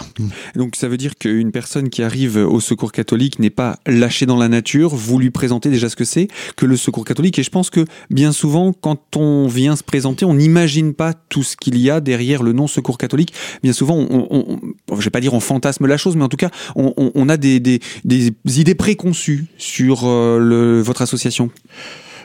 Donc 0.55 0.75
ça 0.75 0.87
veut 0.87 0.97
dire 0.97 1.15
qu'une 1.15 1.51
personne 1.51 1.89
qui 1.89 2.01
arrive 2.01 2.37
au 2.37 2.59
Secours 2.59 2.91
catholique 2.91 3.39
n'est 3.39 3.51
pas 3.51 3.77
lâchée 3.85 4.25
dans 4.25 4.37
la 4.37 4.49
nature. 4.49 4.95
Vous 4.95 5.19
lui 5.19 5.29
présentez 5.29 5.69
déjà 5.69 5.89
ce 5.89 5.95
que 5.95 6.05
c'est 6.05 6.27
que 6.55 6.65
le 6.65 6.75
Secours 6.77 7.05
catholique. 7.05 7.37
Et 7.39 7.43
je 7.43 7.51
pense 7.51 7.69
que 7.69 7.85
bien 8.09 8.31
souvent, 8.31 8.73
quand 8.73 9.15
on 9.15 9.47
vient 9.47 9.75
se 9.75 9.83
présenter, 9.83 10.25
on 10.25 10.33
n'imagine 10.33 10.93
pas 10.93 11.13
tout 11.13 11.43
ce 11.43 11.55
qu'il 11.55 11.77
y 11.77 11.89
a 11.89 12.01
derrière 12.01 12.41
le 12.43 12.53
nom 12.53 12.67
Secours 12.67 12.97
catholique. 12.97 13.33
Bien 13.61 13.73
souvent, 13.73 13.97
on, 14.09 14.59
je 14.89 15.03
vais 15.03 15.09
pas 15.09 15.19
dire 15.19 15.33
on 15.33 15.39
fantasme 15.39 15.87
la 15.87 15.97
chose, 15.97 16.15
mais 16.15 16.23
en 16.23 16.29
tout 16.29 16.37
cas, 16.37 16.49
on, 16.75 17.29
a 17.29 17.37
des, 17.37 17.79
idées 18.45 18.75
préconçues 18.75 19.45
sur 19.57 20.05
euh, 20.05 20.81
votre 20.83 21.01
association. 21.01 21.49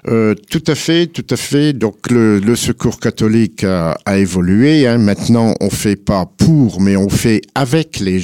Euh, 0.06 0.34
tout 0.50 0.62
à 0.66 0.74
fait, 0.74 1.06
tout 1.06 1.26
à 1.30 1.36
fait. 1.36 1.72
Donc 1.72 2.10
le, 2.10 2.38
le 2.38 2.56
secours 2.56 3.00
catholique 3.00 3.64
a, 3.64 3.96
a 4.04 4.18
évolué. 4.18 4.86
Hein. 4.86 4.98
Maintenant, 4.98 5.54
on 5.60 5.70
fait 5.70 5.96
pas 5.96 6.26
pour, 6.36 6.80
mais 6.80 6.96
on 6.96 7.08
fait 7.08 7.42
avec 7.54 7.98
les, 7.98 8.20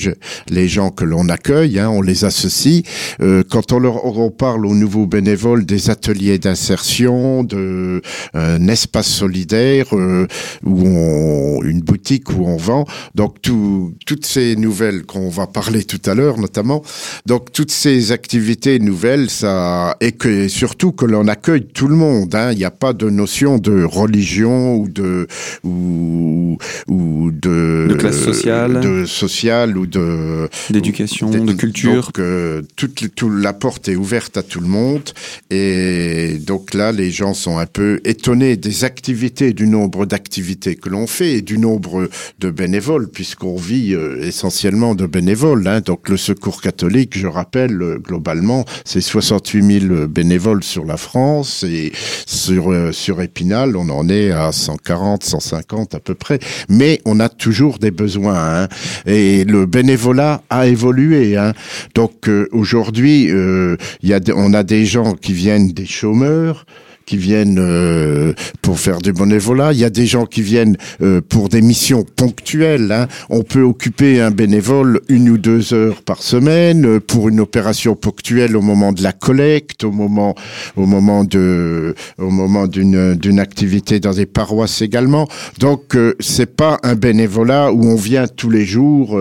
les 0.49 0.69
gens 0.69 0.91
que 0.91 1.05
l'on 1.05 1.29
accueille. 1.29 1.79
Hein. 1.79 1.89
On 1.91 2.03
les 2.03 2.25
associe. 2.25 2.83
Euh, 3.21 3.43
quand 3.49 3.73
on 3.73 3.79
leur 3.79 4.05
on 4.05 4.31
parle 4.31 4.67
aux 4.67 4.75
nouveaux 4.75 5.07
bénévoles 5.07 5.67
des 5.67 5.91
ateliers 5.91 6.39
d'insertion, 6.39 7.45
de 7.45 7.57
euh, 7.57 8.59
un 8.59 8.69
espace 8.69 9.09
solidaire 9.09 9.87
euh, 9.97 10.27
où 10.65 10.87
on, 10.87 11.63
une 11.63 11.81
boutique 11.81 12.31
où 12.31 12.47
on 12.47 12.57
vend. 12.57 12.85
Donc 13.15 13.41
tout, 13.43 13.95
toutes 14.07 14.27
ces 14.27 14.57
nouvelles 14.57 15.05
qu'on 15.05 15.29
va 15.29 15.47
parler 15.47 15.85
tout 15.85 16.01
à 16.07 16.15
l'heure, 16.15 16.39
notamment. 16.39 16.83
Donc 17.27 17.53
toutes 17.53 17.71
ces 17.71 18.13
activités 18.13 18.79
nouvelles, 18.79 19.31
ça 19.31 19.97
et 20.01 20.13
que 20.13 20.49
surtout 20.49 20.93
que 20.93 21.07
l'on 21.07 21.29
accueille 21.29 21.64
tout 21.73 21.89
le 21.89 21.97
monde. 21.97 22.35
Hein. 22.35 22.53
Il 22.53 22.59
n'y 22.59 22.65
a 22.65 22.71
pas 22.71 22.93
de 22.93 23.09
notion 23.11 23.59
de 23.59 23.83
religion 23.83 24.77
ou 24.77 24.89
de 24.89 25.27
ou, 25.63 26.59
ou 26.89 27.31
de, 27.31 27.87
de 27.89 27.95
classe 27.95 28.21
sociale, 28.21 28.81
de 28.81 29.07
sociale 29.07 29.77
ou 29.77 29.87
de 29.87 30.49
d'éducation, 30.71 31.31
de 31.31 31.53
culture. 31.53 32.07
Donc, 32.07 32.19
euh, 32.19 32.63
toute, 32.77 33.15
toute 33.15 33.33
la 33.33 33.53
porte 33.53 33.89
est 33.89 33.97
ouverte 33.97 34.37
à 34.37 34.43
tout 34.43 34.61
le 34.61 34.69
monde 34.69 35.11
et 35.51 36.39
donc 36.41 36.75
là, 36.75 36.93
les 36.93 37.11
gens 37.11 37.35
sont 37.35 37.59
un 37.59 37.67
peu 37.67 38.01
étonnés 38.05 38.57
des 38.57 38.85
activités, 38.85 39.53
du 39.53 39.67
nombre 39.67 40.07
d'activités 40.07 40.77
que 40.77 40.89
l'on 40.89 41.07
fait 41.07 41.35
et 41.35 41.43
du 41.43 41.59
nombre 41.59 42.09
de 42.39 42.51
bénévoles, 42.51 43.09
puisqu'on 43.09 43.57
vit 43.57 43.95
euh, 43.95 44.23
essentiellement 44.23 44.95
de 44.95 45.07
bénévoles. 45.07 45.67
Hein. 45.67 45.81
Donc 45.81 46.09
le 46.09 46.17
Secours 46.17 46.61
catholique, 46.61 47.17
je 47.17 47.27
rappelle, 47.27 47.81
euh, 47.81 47.99
globalement, 47.99 48.65
c'est 48.85 49.01
68 49.01 49.89
000 49.89 50.07
bénévoles 50.09 50.65
sur 50.65 50.85
la 50.85 50.97
France 50.97 51.54
et 51.63 51.93
sur, 52.27 52.73
euh, 52.73 52.93
sur 52.93 53.23
Épinal, 53.23 53.77
on 53.77 53.89
en 53.89 54.09
est 54.09 54.31
à 54.31 54.51
140, 54.53 55.23
150 55.25 55.95
à 55.95 56.01
peu 56.01 56.15
près. 56.15 56.39
Mais 56.69 57.01
on 57.05 57.21
a 57.21 57.29
toujours 57.29 57.79
des 57.79 57.91
besoins. 57.91 58.65
Hein. 58.65 58.69
Et 59.07 59.45
le 59.45 59.67
bénévolat 59.67 60.43
a 60.51 60.67
évolué. 60.67 61.37
Hein. 61.37 61.53
Donc 61.95 62.29
aujourd'hui, 62.53 63.25
il 63.25 64.09
y 64.09 64.15
a, 64.15 64.21
on 64.35 64.53
a 64.53 64.63
des 64.63 64.87
gens 64.87 65.15
qui 65.15 65.33
viennent 65.33 65.73
des 65.73 65.87
chômeurs, 65.87 66.67
qui 67.07 67.17
viennent 67.17 67.59
euh, 67.59 68.33
pour 68.63 68.79
faire 68.79 68.99
du 68.99 69.13
bénévolat. 69.13 69.73
Il 69.73 69.79
y 69.79 69.85
a 69.85 69.91
des 69.91 70.07
gens 70.07 70.27
qui 70.27 70.43
viennent 70.43 70.77
euh, 71.03 71.21
pour 71.21 71.49
des 71.49 71.63
missions 71.63 72.05
ponctuelles. 72.05 72.91
Hein. 72.93 73.09
On 73.31 73.43
peut 73.43 73.63
occuper 73.63 74.21
un 74.21 74.31
bénévole 74.31 75.01
une 75.09 75.29
ou 75.29 75.39
deux 75.39 75.75
heures 75.75 76.03
par 76.03 76.23
semaine 76.23 76.87
euh, 76.87 77.01
pour 77.01 77.29
une 77.29 77.41
opération 77.41 77.95
ponctuelle 77.95 78.57
au 78.57 78.63
moment 78.63 78.93
de 78.93 79.03
la 79.03 79.13
collecte, 79.13 79.85
au 79.85 79.91
moment, 79.91 80.35
au 80.77 80.87
moment 80.87 81.25
de, 81.25 81.95
au 82.19 82.31
moment 82.31 82.67
d'une 82.67 83.15
d'une 83.15 83.39
activité 83.39 84.01
dans 84.01 84.13
des 84.13 84.27
paroisses 84.27 84.83
également. 84.83 85.29
Donc 85.59 85.97
c'est 86.21 86.57
pas 86.57 86.79
un 86.83 86.95
bénévolat 86.95 87.73
où 87.73 87.85
on 87.85 87.97
vient 87.97 88.27
tous 88.27 88.51
les 88.51 88.65
jours 88.65 89.19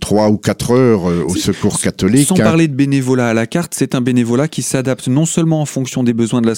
trois 0.00 0.28
ou 0.28 0.36
quatre 0.36 0.72
heures 0.72 1.04
au 1.04 1.34
Secours 1.34 1.80
catholique. 1.80 2.26
Sans 2.26 2.38
hein. 2.38 2.44
parler 2.44 2.68
de 2.68 2.74
bénévolat 2.74 3.28
à 3.28 3.34
la 3.34 3.46
carte, 3.46 3.74
c'est 3.74 3.94
un 3.94 4.00
bénévolat 4.00 4.48
qui 4.48 4.62
s'adapte 4.62 5.08
non 5.08 5.26
seulement 5.26 5.60
en 5.60 5.66
fonction 5.66 6.02
des 6.02 6.12
besoins 6.12 6.40
de 6.40 6.46
la 6.46 6.54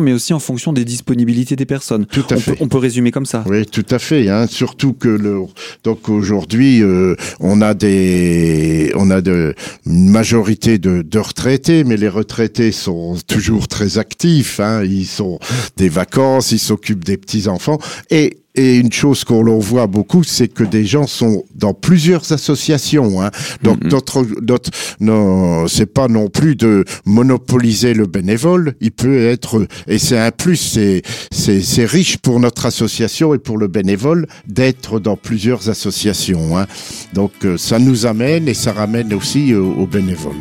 mais 0.00 0.12
aussi 0.12 0.32
en 0.32 0.38
fonction 0.38 0.72
des 0.72 0.84
disponibilités 0.84 1.56
des 1.56 1.66
personnes. 1.66 2.06
Tout 2.06 2.24
à 2.30 2.34
on 2.34 2.38
fait. 2.38 2.52
Peut, 2.52 2.58
on 2.60 2.68
peut 2.68 2.78
résumer 2.78 3.10
comme 3.10 3.26
ça. 3.26 3.44
Oui, 3.46 3.66
tout 3.66 3.86
à 3.90 3.98
fait. 3.98 4.28
Hein. 4.28 4.46
Surtout 4.46 4.92
que 4.92 5.08
le, 5.08 5.40
donc 5.84 6.08
aujourd'hui, 6.08 6.82
euh, 6.82 7.16
on 7.40 7.60
a 7.60 7.74
des, 7.74 8.92
on 8.94 9.10
a 9.10 9.20
de, 9.20 9.54
une 9.86 10.10
majorité 10.10 10.78
de, 10.78 11.02
de 11.02 11.18
retraités, 11.18 11.84
mais 11.84 11.96
les 11.96 12.08
retraités 12.08 12.72
sont 12.72 13.16
toujours 13.26 13.68
très 13.68 13.98
actifs. 13.98 14.60
Hein. 14.60 14.84
Ils 14.84 15.06
sont 15.06 15.38
des 15.76 15.88
vacances, 15.88 16.52
ils 16.52 16.58
s'occupent 16.58 17.04
des 17.04 17.16
petits 17.16 17.48
enfants 17.48 17.78
et 18.10 18.41
et 18.54 18.76
une 18.76 18.92
chose 18.92 19.24
qu'on 19.24 19.58
voit 19.58 19.86
beaucoup, 19.86 20.24
c'est 20.24 20.48
que 20.48 20.64
des 20.64 20.84
gens 20.84 21.06
sont 21.06 21.44
dans 21.54 21.72
plusieurs 21.72 22.32
associations. 22.32 23.22
Hein. 23.22 23.30
Donc 23.62 23.78
mm-hmm. 23.78 23.90
notre, 23.90 24.26
notre, 24.42 24.70
non, 25.00 25.66
c'est 25.68 25.86
pas 25.86 26.08
non 26.08 26.28
plus 26.28 26.54
de 26.54 26.84
monopoliser 27.06 27.94
le 27.94 28.06
bénévole. 28.06 28.74
Il 28.80 28.92
peut 28.92 29.26
être, 29.26 29.66
et 29.86 29.98
c'est 29.98 30.18
un 30.18 30.30
plus, 30.30 30.56
c'est, 30.56 31.02
c'est, 31.30 31.62
c'est 31.62 31.86
riche 31.86 32.18
pour 32.18 32.40
notre 32.40 32.66
association 32.66 33.34
et 33.34 33.38
pour 33.38 33.56
le 33.56 33.68
bénévole 33.68 34.26
d'être 34.46 35.00
dans 35.00 35.16
plusieurs 35.16 35.70
associations. 35.70 36.58
Hein. 36.58 36.66
Donc 37.14 37.32
euh, 37.44 37.56
ça 37.56 37.78
nous 37.78 38.06
amène 38.06 38.48
et 38.48 38.54
ça 38.54 38.72
ramène 38.72 39.14
aussi 39.14 39.54
aux, 39.54 39.72
aux 39.72 39.86
bénévoles. 39.86 40.34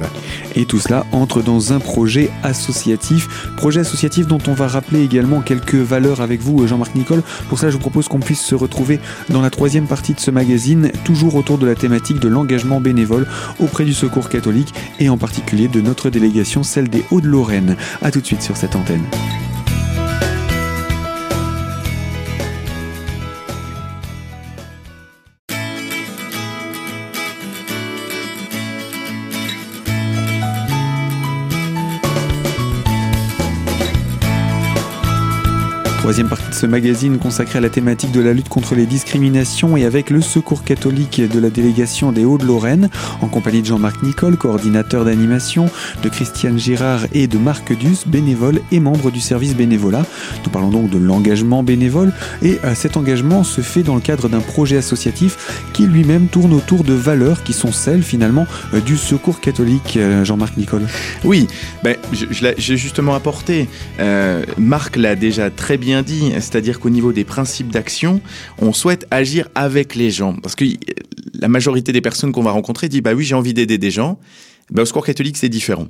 Et 0.56 0.66
tout 0.66 0.80
cela 0.80 1.06
entre 1.14 1.42
dans 1.42 1.72
un 1.72 1.80
projet 1.80 2.30
associatif, 2.44 3.28
projet 3.56 3.80
associatif 3.80 4.28
dont 4.28 4.42
on 4.48 4.54
va 4.54 4.68
rappeler 4.68 5.02
également 5.02 5.42
quelques 5.42 5.76
valeurs 5.76 6.22
avec 6.22 6.42
vous, 6.42 6.68
Jean-Marc 6.68 6.96
Nicole. 6.96 7.24
Pour 7.48 7.58
ça, 7.58 7.70
je 7.70 7.76
vous 7.76 7.80
propose 7.80 8.01
qu'on 8.08 8.20
puisse 8.20 8.42
se 8.42 8.56
retrouver 8.56 9.00
dans 9.30 9.42
la 9.42 9.50
troisième 9.50 9.88
partie 9.88 10.14
de 10.14 10.20
ce 10.20 10.32
magazine, 10.32 10.92
toujours 11.04 11.36
autour 11.36 11.58
de 11.58 11.68
la 11.68 11.76
thématique 11.76 12.20
de 12.20 12.28
l'engagement 12.28 12.82
bénévole 12.82 13.28
auprès 13.60 13.86
du 13.86 13.94
Secours 13.94 14.30
catholique 14.30 14.74
et 15.00 15.10
en 15.10 15.18
particulier 15.18 15.68
de 15.68 15.82
notre 15.82 16.10
délégation, 16.10 16.64
celle 16.64 16.90
des 16.90 17.04
Hauts-de-Lorraine. 17.12 17.76
A 18.02 18.12
tout 18.12 18.22
de 18.22 18.26
suite 18.26 18.42
sur 18.42 18.58
cette 18.58 18.76
antenne. 18.76 19.04
Troisième 36.12 36.28
partie 36.28 36.50
de 36.50 36.54
ce 36.54 36.66
magazine 36.66 37.20
consacré 37.20 37.60
à 37.60 37.62
la 37.62 37.70
thématique 37.70 38.12
de 38.12 38.20
la 38.20 38.34
lutte 38.34 38.50
contre 38.50 38.76
les 38.76 38.86
discriminations 38.86 39.78
et 39.78 39.86
avec 39.86 40.10
le 40.10 40.20
Secours 40.20 40.66
catholique 40.66 41.22
de 41.22 41.40
la 41.40 41.50
délégation 41.50 42.12
des 42.12 42.26
Hauts-de-Lorraine, 42.26 42.90
en 43.22 43.30
compagnie 43.30 43.62
de 43.62 43.68
Jean-Marc 43.68 44.04
Nicole, 44.04 44.36
coordinateur 44.36 45.06
d'animation, 45.06 45.70
de 46.04 46.10
Christiane 46.10 46.60
Girard 46.60 47.06
et 47.14 47.28
de 47.28 47.38
Marc 47.38 47.72
Dus, 47.78 48.06
bénévole 48.06 48.60
et 48.74 48.82
membre 48.82 49.10
du 49.10 49.22
service 49.22 49.56
bénévolat. 49.56 50.06
Nous 50.44 50.52
parlons 50.52 50.70
donc 50.70 50.90
de 50.90 50.98
l'engagement 50.98 51.64
bénévole 51.64 52.12
et 52.42 52.60
euh, 52.66 52.76
cet 52.76 52.98
engagement 52.98 53.46
se 53.46 53.62
fait 53.62 53.82
dans 53.82 53.96
le 53.96 54.02
cadre 54.02 54.28
d'un 54.28 54.42
projet 54.42 54.76
associatif 54.76 55.64
qui 55.72 55.88
lui-même 55.88 56.28
tourne 56.28 56.52
autour 56.52 56.84
de 56.84 56.94
valeurs 56.94 57.42
qui 57.42 57.54
sont 57.54 57.72
celles 57.72 58.04
finalement 58.04 58.48
euh, 58.74 58.82
du 58.82 58.98
Secours 58.98 59.40
catholique. 59.40 59.96
Euh, 59.96 60.26
Jean-Marc 60.26 60.58
Nicole. 60.58 60.88
Oui, 61.24 61.48
ben, 61.86 61.96
j'ai 62.12 62.76
justement 62.76 63.16
apporté. 63.16 63.70
Marc 64.58 64.98
l'a 64.98 65.16
déjà 65.16 65.50
très 65.50 65.78
bien 65.78 66.01
dit, 66.02 66.32
c'est-à-dire 66.36 66.80
qu'au 66.80 66.90
niveau 66.90 67.14
des 67.14 67.24
principes 67.24 67.70
d'action, 67.70 68.22
on 68.60 68.74
souhaite 68.74 69.06
agir 69.12 69.48
avec 69.56 69.96
les 69.96 70.12
gens. 70.12 70.36
Parce 70.36 70.56
que 70.56 70.66
la 71.34 71.48
majorité 71.48 71.92
des 71.92 72.02
personnes 72.02 72.32
qu'on 72.32 72.44
va 72.44 72.52
rencontrer 72.52 72.90
dit 72.90 73.02
bah 73.02 73.14
oui, 73.14 73.24
j'ai 73.24 73.36
envie 73.36 73.54
d'aider 73.54 73.78
des 73.78 73.92
gens. 73.92 74.20
Ben, 74.72 74.84
au 74.84 74.86
secours 74.86 75.06
catholique, 75.06 75.36
c'est 75.36 75.50
différent. 75.50 75.88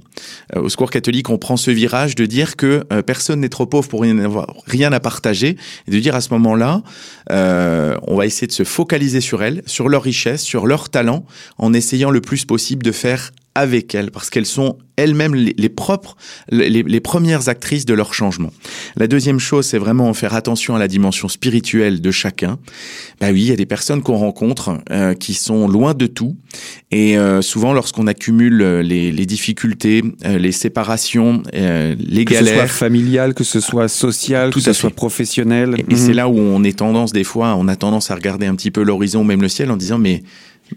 Euh, 0.56 0.62
au 0.62 0.70
secours 0.70 0.89
catholique, 0.89 1.30
on 1.30 1.38
prend 1.38 1.56
ce 1.56 1.70
virage 1.70 2.15
de 2.15 2.25
dire 2.25 2.56
que 2.56 2.84
euh, 2.91 3.03
personne 3.03 3.41
n'est 3.41 3.50
trop 3.50 3.68
pauvre 3.68 3.88
pour 3.88 4.01
rien 4.01 4.18
avoir, 4.18 4.56
rien 4.65 4.91
à 4.91 5.00
partager, 5.00 5.56
et 5.88 5.91
de 5.91 6.00
dire 6.00 6.15
à 6.15 6.22
ce 6.22 6.34
moment-là, 6.34 6.82
euh, 7.30 7.96
on 8.08 8.15
va 8.15 8.25
essayer 8.25 8.48
de 8.48 8.51
se 8.51 8.63
focaliser 8.63 9.22
sur 9.22 9.44
elles, 9.44 9.62
sur 9.68 9.88
leurs 9.88 10.01
richesses, 10.01 10.41
sur 10.41 10.65
leurs 10.65 10.89
talents, 10.89 11.25
en 11.60 11.74
essayant 11.74 12.10
le 12.10 12.22
plus 12.22 12.46
possible 12.46 12.82
de 12.82 12.91
faire 12.91 13.32
avec 13.55 13.93
elles, 13.96 14.12
parce 14.12 14.29
qu'elles 14.29 14.46
sont 14.46 14.77
elles-mêmes 14.96 15.36
les, 15.36 15.70
propres, 15.70 16.15
les, 16.51 17.00
premières 17.00 17.50
actrices 17.50 17.86
de 17.86 17.93
leur 17.93 18.13
changement. 18.13 18.51
La 18.96 19.08
deuxième 19.08 19.39
chose, 19.39 19.65
c'est 19.65 19.77
vraiment 19.77 20.13
faire 20.13 20.36
attention 20.36 20.75
à 20.75 20.79
la 20.79 20.88
dimension 20.88 21.27
spirituelle 21.27 22.01
de 22.01 22.12
chacun. 22.12 22.60
Bah 23.20 23.27
oui, 23.31 23.41
il 23.41 23.48
y 23.48 23.51
a 23.51 23.55
des 23.55 23.65
personnes 23.65 24.03
qu'on 24.03 24.17
rencontre 24.17 24.77
euh, 24.91 25.13
qui 25.13 25.34
sont 25.34 25.67
loin 25.67 25.93
de 25.93 26.08
tout, 26.08 26.38
et 26.91 27.17
euh, 27.17 27.41
souvent 27.41 27.74
lorsqu'on 27.74 28.08
accumule 28.08 28.62
euh, 28.62 28.84
les, 28.84 29.25
difficultés, 29.25 30.03
les 30.24 30.51
séparations, 30.51 31.41
les 31.53 32.25
galères, 32.25 32.25
que 32.25 32.50
ce 32.50 32.53
soit 32.55 32.67
familial, 32.67 33.34
que 33.34 33.43
ce 33.43 33.60
soit 33.60 33.88
social, 33.88 34.53
que 34.53 34.60
ce 34.60 34.74
soit 34.74 34.91
professionnel, 34.91 35.75
et, 35.77 35.93
et 35.93 35.98
c'est 35.98 36.10
mhm. 36.10 36.15
là 36.15 36.29
où 36.29 36.38
on 36.38 36.63
est 36.63 36.77
tendance 36.77 37.12
des 37.12 37.24
fois, 37.24 37.55
on 37.55 37.67
a 37.67 37.75
tendance 37.75 38.12
à 38.12 38.15
regarder 38.15 38.46
un 38.46 38.55
petit 38.55 38.72
peu 38.72 38.84
l'horizon, 38.84 39.24
même 39.24 39.41
le 39.41 39.50
ciel, 39.50 39.72
en 39.72 39.77
disant 39.77 39.98
mais 39.98 40.24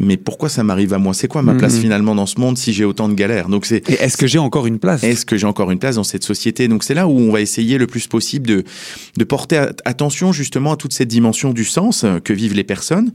mais 0.01 0.17
pourquoi 0.17 0.49
ça 0.49 0.65
m'arrive 0.65 0.93
à 0.93 0.99
moi? 0.99 1.15
C'est 1.15 1.29
quoi 1.29 1.43
ma 1.43 1.55
place 1.55 1.75
mhm. 1.75 1.81
finalement 1.81 2.15
dans 2.15 2.27
ce 2.27 2.41
monde 2.41 2.59
si 2.59 2.73
j'ai 2.73 2.85
autant 2.85 3.09
de 3.09 3.15
galères? 3.15 3.49
Donc 3.49 3.67
c'est 3.67 3.89
est-ce 3.91 4.17
que 4.17 4.27
j'ai 4.27 4.39
encore 4.39 4.67
une 4.67 4.79
place? 4.79 5.05
Est-ce 5.05 5.25
que 5.25 5.37
j'ai 5.37 5.47
encore 5.47 5.71
une 5.71 5.79
place 5.79 5.97
dans 5.97 6.05
cette 6.05 6.25
société? 6.25 6.69
Donc 6.69 6.85
c'est 6.85 6.95
là 6.95 7.07
où 7.07 7.19
on 7.19 7.31
va 7.31 7.41
essayer 7.41 7.79
le 7.79 7.87
plus 7.87 8.07
possible 8.07 8.47
de 8.47 8.65
de 9.17 9.25
porter 9.25 9.57
attention 9.85 10.33
justement 10.33 10.73
à 10.73 10.77
toute 10.77 10.93
cette 10.93 11.09
dimension 11.09 11.53
du 11.53 11.65
sens 11.65 12.05
que 12.25 12.33
vivent 12.33 12.55
les 12.55 12.65
personnes. 12.65 13.13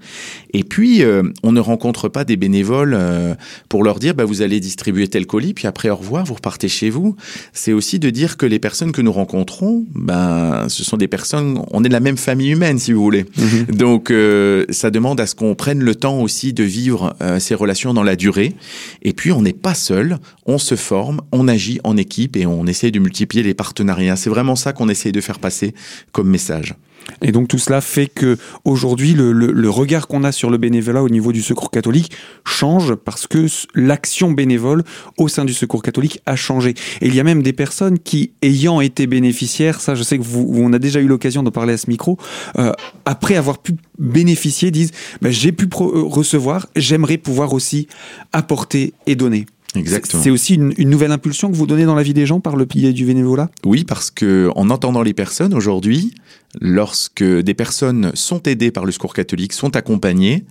Et 0.53 0.63
puis 0.63 1.03
euh, 1.03 1.23
on 1.43 1.51
ne 1.51 1.59
rencontre 1.59 2.07
pas 2.07 2.23
des 2.23 2.37
bénévoles 2.37 2.95
euh, 2.97 3.35
pour 3.67 3.83
leur 3.83 3.99
dire 3.99 4.15
bah 4.15 4.25
vous 4.25 4.41
allez 4.41 4.59
distribuer 4.59 5.07
tel 5.07 5.25
colis 5.25 5.53
puis 5.53 5.67
après 5.67 5.89
au 5.89 5.95
revoir 5.95 6.25
vous 6.25 6.35
repartez 6.35 6.67
chez 6.67 6.89
vous. 6.89 7.15
C'est 7.53 7.73
aussi 7.73 7.99
de 7.99 8.09
dire 8.09 8.37
que 8.37 8.45
les 8.45 8.59
personnes 8.59 8.91
que 8.91 9.01
nous 9.01 9.11
rencontrons 9.11 9.85
ben 9.93 10.65
ce 10.69 10.83
sont 10.83 10.97
des 10.97 11.07
personnes 11.07 11.61
on 11.71 11.83
est 11.83 11.89
de 11.89 11.93
la 11.93 11.99
même 11.99 12.17
famille 12.17 12.51
humaine 12.51 12.79
si 12.79 12.93
vous 12.93 13.01
voulez. 13.01 13.25
Mhm. 13.37 13.75
Donc 13.75 14.11
euh, 14.11 14.65
ça 14.69 14.91
demande 14.91 15.19
à 15.19 15.25
ce 15.25 15.35
qu'on 15.35 15.55
prenne 15.55 15.83
le 15.83 15.95
temps 15.95 16.21
aussi 16.21 16.53
de 16.53 16.63
vivre 16.69 17.15
euh, 17.21 17.39
ces 17.39 17.55
relations 17.55 17.93
dans 17.93 18.03
la 18.03 18.15
durée. 18.15 18.55
Et 19.01 19.13
puis, 19.13 19.31
on 19.33 19.41
n'est 19.41 19.53
pas 19.53 19.73
seul, 19.73 20.19
on 20.45 20.57
se 20.57 20.75
forme, 20.75 21.21
on 21.31 21.47
agit 21.47 21.79
en 21.83 21.97
équipe 21.97 22.37
et 22.37 22.45
on 22.45 22.65
essaie 22.65 22.91
de 22.91 22.99
multiplier 22.99 23.43
les 23.43 23.53
partenariats. 23.53 24.15
C'est 24.15 24.29
vraiment 24.29 24.55
ça 24.55 24.71
qu'on 24.71 24.87
essaie 24.87 25.11
de 25.11 25.21
faire 25.21 25.39
passer 25.39 25.73
comme 26.13 26.29
message. 26.29 26.75
Et 27.21 27.31
donc 27.31 27.47
tout 27.47 27.57
cela 27.57 27.81
fait 27.81 28.07
que 28.07 28.37
aujourd'hui 28.65 29.13
le, 29.13 29.31
le, 29.31 29.69
regard 29.69 30.07
qu'on 30.07 30.23
a 30.23 30.31
sur 30.31 30.49
le 30.49 30.57
bénévolat 30.57 31.03
au 31.03 31.09
niveau 31.09 31.31
du 31.31 31.41
Secours 31.41 31.71
catholique 31.71 32.11
change 32.45 32.95
parce 32.95 33.27
que 33.27 33.45
l'action 33.75 34.31
bénévole 34.31 34.83
au 35.17 35.27
sein 35.27 35.45
du 35.45 35.53
Secours 35.53 35.81
catholique 35.81 36.21
a 36.25 36.35
changé. 36.35 36.73
Et 37.01 37.07
il 37.07 37.15
y 37.15 37.19
a 37.19 37.23
même 37.23 37.43
des 37.43 37.53
personnes 37.53 37.99
qui, 37.99 38.31
ayant 38.41 38.81
été 38.81 39.07
bénéficiaires, 39.07 39.81
ça 39.81 39.95
je 39.95 40.03
sais 40.03 40.17
que 40.17 40.23
vous, 40.23 40.51
on 40.55 40.73
a 40.73 40.79
déjà 40.79 40.99
eu 40.99 41.07
l'occasion 41.07 41.43
de 41.43 41.49
parler 41.49 41.73
à 41.73 41.77
ce 41.77 41.89
micro, 41.89 42.17
euh, 42.57 42.71
après 43.05 43.35
avoir 43.35 43.59
pu 43.59 43.73
bénéficier, 43.97 44.71
disent 44.71 44.91
bah, 45.21 45.31
j'ai 45.31 45.51
pu 45.51 45.65
euh, 45.65 46.03
recevoir, 46.03 46.67
j'aimerais 46.75 47.17
pouvoir 47.17 47.53
aussi 47.53 47.87
apporter 48.31 48.93
et 49.05 49.15
donner. 49.15 49.45
Exactement. 49.75 50.23
C'est 50.23 50.31
aussi 50.31 50.55
une, 50.55 50.73
une 50.77 50.89
nouvelle 50.89 51.11
impulsion 51.11 51.51
que 51.51 51.55
vous 51.55 51.67
donnez 51.67 51.85
dans 51.85 51.95
la 51.95 52.03
vie 52.03 52.13
des 52.13 52.25
gens 52.25 52.39
par 52.39 52.55
le 52.55 52.65
pilier 52.65 52.93
du 52.93 53.05
bénévolat? 53.05 53.49
Oui, 53.65 53.83
parce 53.83 54.09
que 54.09 54.49
en 54.55 54.69
entendant 54.69 55.03
les 55.03 55.13
personnes 55.13 55.53
aujourd'hui, 55.53 56.13
lorsque 56.59 57.23
des 57.23 57.53
personnes 57.53 58.11
sont 58.15 58.43
aidées 58.43 58.71
par 58.71 58.85
le 58.85 58.91
secours 58.91 59.13
catholique, 59.13 59.53
sont 59.53 59.75
accompagnées, 59.75 60.45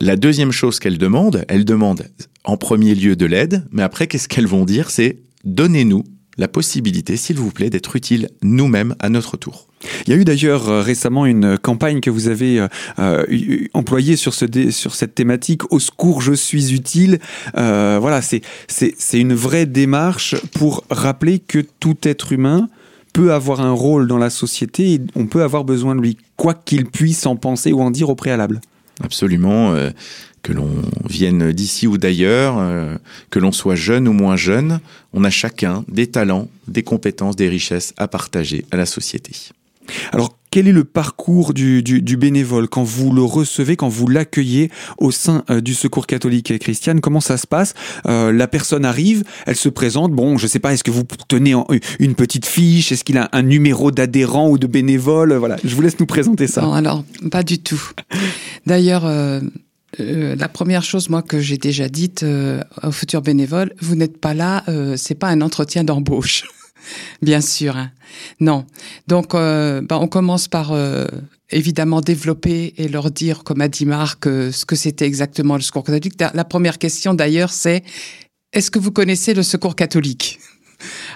la 0.00 0.16
deuxième 0.16 0.52
chose 0.52 0.78
qu'elles 0.78 0.98
demandent, 0.98 1.44
elles 1.48 1.64
demandent 1.64 2.06
en 2.44 2.56
premier 2.56 2.94
lieu 2.94 3.16
de 3.16 3.26
l'aide, 3.26 3.64
mais 3.70 3.82
après, 3.82 4.06
qu'est-ce 4.06 4.28
qu'elles 4.28 4.46
vont 4.46 4.64
dire? 4.64 4.90
C'est 4.90 5.18
donnez-nous 5.44 6.04
la 6.38 6.48
possibilité, 6.48 7.16
s'il 7.16 7.36
vous 7.36 7.50
plaît, 7.50 7.70
d'être 7.70 7.96
utiles 7.96 8.30
nous-mêmes 8.42 8.94
à 8.98 9.08
notre 9.10 9.36
tour. 9.36 9.66
Il 10.06 10.12
y 10.12 10.16
a 10.16 10.18
eu 10.18 10.24
d'ailleurs 10.24 10.68
euh, 10.68 10.82
récemment 10.82 11.26
une 11.26 11.58
campagne 11.58 12.00
que 12.00 12.10
vous 12.10 12.28
avez 12.28 12.60
euh, 12.60 12.68
euh, 12.98 13.24
eu- 13.28 13.68
employée 13.74 14.16
sur, 14.16 14.34
cette 14.34 15.14
thématique 15.14 15.72
Au 15.72 15.78
secours, 15.78 16.22
je 16.22 16.32
suis 16.32 16.72
utile. 16.74 17.18
Voilà, 17.54 18.20
c'est 18.22 18.42
une 19.12 19.34
vraie 19.34 19.66
démarche 19.66 20.34
pour 20.54 20.84
rappeler 20.90 21.38
que 21.38 21.58
tout 21.80 21.96
être 22.02 22.32
humain 22.32 22.68
peut 23.12 23.32
avoir 23.32 23.60
un 23.60 23.72
rôle 23.72 24.06
dans 24.06 24.18
la 24.18 24.30
société 24.30 24.94
et 24.94 25.00
on 25.14 25.26
peut 25.26 25.42
avoir 25.42 25.64
besoin 25.64 25.94
de 25.94 26.00
lui, 26.00 26.16
quoi 26.36 26.54
qu'il 26.54 26.86
puisse 26.86 27.26
en 27.26 27.36
penser 27.36 27.72
ou 27.72 27.80
en 27.80 27.90
dire 27.90 28.08
au 28.08 28.14
préalable. 28.14 28.60
Absolument, 29.02 29.72
euh, 29.72 29.90
que 30.42 30.52
l'on 30.52 30.70
vienne 31.08 31.52
d'ici 31.52 31.86
ou 31.86 31.98
d'ailleurs, 31.98 32.56
euh, 32.58 32.96
que 33.30 33.38
l'on 33.38 33.52
soit 33.52 33.74
jeune 33.74 34.08
ou 34.08 34.12
moins 34.12 34.36
jeune, 34.36 34.80
on 35.12 35.24
a 35.24 35.30
chacun 35.30 35.84
des 35.88 36.06
talents, 36.06 36.48
des 36.68 36.82
compétences, 36.82 37.36
des 37.36 37.48
richesses 37.48 37.94
à 37.96 38.08
partager 38.08 38.64
à 38.70 38.76
la 38.76 38.86
société. 38.86 39.32
Alors, 40.12 40.36
quel 40.50 40.66
est 40.68 40.72
le 40.72 40.84
parcours 40.84 41.54
du, 41.54 41.82
du- 41.82 42.02
du 42.02 42.16
bénévole 42.16 42.68
quand 42.68 42.82
vous 42.82 43.12
le 43.12 43.22
recevez, 43.22 43.76
quand 43.76 43.88
vous 43.88 44.08
l'accueillez 44.08 44.70
au 44.98 45.10
sein 45.10 45.44
euh, 45.50 45.60
du 45.60 45.74
Secours 45.74 46.06
catholique 46.06 46.58
Christiane? 46.58 47.00
Comment 47.00 47.20
ça 47.20 47.36
se 47.36 47.46
passe? 47.46 47.74
Euh, 48.06 48.32
La 48.32 48.48
personne 48.48 48.84
arrive, 48.84 49.22
elle 49.46 49.56
se 49.56 49.68
présente. 49.68 50.12
Bon, 50.12 50.36
je 50.38 50.46
sais 50.46 50.58
pas, 50.58 50.72
est-ce 50.72 50.82
que 50.84 50.90
vous 50.90 51.04
tenez 51.28 51.54
en- 51.54 51.66
une 51.98 52.14
petite 52.14 52.46
fiche? 52.46 52.90
Est-ce 52.92 53.04
qu'il 53.04 53.18
a 53.18 53.28
un 53.32 53.42
numéro 53.42 53.90
d'adhérent 53.90 54.48
ou 54.48 54.58
de 54.58 54.66
bénévole? 54.66 55.34
Voilà, 55.34 55.56
je 55.64 55.74
vous 55.74 55.82
laisse 55.82 55.98
nous 56.00 56.06
présenter 56.06 56.46
ça. 56.46 56.62
Non, 56.62 56.72
alors, 56.72 57.04
pas 57.30 57.42
du 57.42 57.58
tout. 57.58 57.82
D'ailleurs, 58.66 59.04
euh, 59.06 59.40
euh, 60.00 60.34
la 60.36 60.48
première 60.48 60.82
chose, 60.82 61.08
moi, 61.10 61.22
que 61.22 61.40
j'ai 61.40 61.58
déjà 61.58 61.88
dite 61.88 62.22
euh, 62.22 62.60
aux 62.82 62.92
futurs 62.92 63.22
bénévoles, 63.22 63.72
vous 63.80 63.94
n'êtes 63.96 64.18
pas 64.18 64.34
là, 64.34 64.64
euh, 64.68 64.94
c'est 64.96 65.14
pas 65.14 65.28
un 65.28 65.40
entretien 65.40 65.84
d'embauche. 65.84 66.44
Bien 67.22 67.40
sûr. 67.40 67.76
hein. 67.76 67.90
Non. 68.40 68.66
Donc, 69.06 69.34
euh, 69.34 69.80
bah, 69.82 69.98
on 70.00 70.08
commence 70.08 70.48
par 70.48 70.72
euh, 70.72 71.06
évidemment 71.50 72.00
développer 72.00 72.74
et 72.76 72.88
leur 72.88 73.10
dire, 73.10 73.44
comme 73.44 73.60
a 73.60 73.68
dit 73.68 73.86
Marc, 73.86 74.26
euh, 74.26 74.50
ce 74.52 74.64
que 74.64 74.76
c'était 74.76 75.06
exactement 75.06 75.56
le 75.56 75.62
secours 75.62 75.84
catholique. 75.84 76.20
La 76.34 76.44
première 76.44 76.78
question, 76.78 77.14
d'ailleurs, 77.14 77.50
c'est 77.50 77.82
est-ce 78.52 78.70
que 78.70 78.78
vous 78.78 78.90
connaissez 78.90 79.34
le 79.34 79.42
secours 79.42 79.76
catholique? 79.76 80.38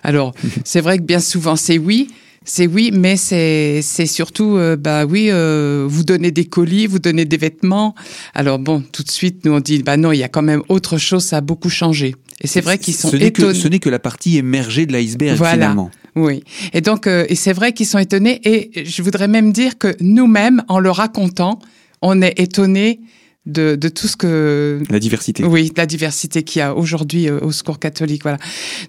Alors, 0.03 0.35
c'est 0.65 0.81
vrai 0.81 0.99
que 0.99 1.03
bien 1.05 1.21
souvent, 1.21 1.57
c'est 1.57 1.79
oui. 1.79 2.09
C'est 2.45 2.67
oui, 2.67 2.91
mais 2.93 3.17
c'est 3.17 3.83
surtout 4.07 4.57
euh, 4.57 4.77
bah 4.77 5.07
oui, 5.07 5.29
euh, 5.31 5.87
vous 5.89 6.05
donnez 6.05 6.31
des 6.31 6.45
colis, 6.45 6.87
vous 6.87 6.99
donnez 6.99 7.25
des 7.25 7.39
vêtements. 7.39 7.95
Alors 8.35 8.59
bon, 8.59 8.83
tout 8.93 9.03
de 9.03 9.11
suite 9.11 9.45
nous 9.45 9.53
on 9.53 9.61
dit 9.61 9.83
bah 9.83 9.97
non, 9.97 10.13
il 10.13 10.19
y 10.19 10.23
a 10.23 10.29
quand 10.29 10.43
même 10.43 10.63
autre 10.69 10.99
chose, 10.99 11.25
ça 11.25 11.39
a 11.39 11.41
beaucoup 11.41 11.71
changé. 11.71 12.15
Et 12.41 12.47
c'est 12.47 12.61
vrai 12.61 12.79
qu'ils 12.79 12.95
sont 12.95 13.09
ce 13.09 13.17
n'est 13.17 13.31
que, 13.31 13.43
étonnés. 13.43 13.59
ce 13.59 13.69
n'est 13.69 13.79
que 13.79 13.89
la 13.89 13.99
partie 13.99 14.37
émergée 14.37 14.85
de 14.87 14.93
l'iceberg 14.93 15.39
Voilà. 15.39 15.55
finalement. 15.55 15.91
Oui. 16.17 16.45
Et 16.75 16.81
donc 16.83 17.07
euh, 17.07 17.25
et 17.29 17.35
c'est 17.35 17.53
vrai 17.55 17.73
qu'ils 17.73 17.87
sont 17.87 17.99
étonnés 17.99 18.41
et 18.45 18.85
je 18.85 19.03
voudrais 19.03 19.29
même 19.29 19.53
dire 19.53 19.79
que 19.79 19.97
nous-mêmes 20.01 20.63
en 20.69 20.81
le 20.81 20.91
racontant, 20.91 21.59
on 22.03 22.21
est 22.21 22.39
étonnés 22.39 23.01
de, 23.47 23.77
de 23.77 23.89
tout 23.89 24.09
ce 24.09 24.17
que 24.17 24.81
La 24.91 24.99
diversité. 24.99 25.45
oui, 25.45 25.71
la 25.77 25.87
diversité 25.87 26.43
qu'il 26.43 26.61
y 26.61 26.63
a 26.63 26.75
aujourd'hui 26.75 27.29
euh, 27.29 27.41
au 27.41 27.53
secours 27.53 27.79
catholique. 27.79 28.23
Voilà. 28.23 28.39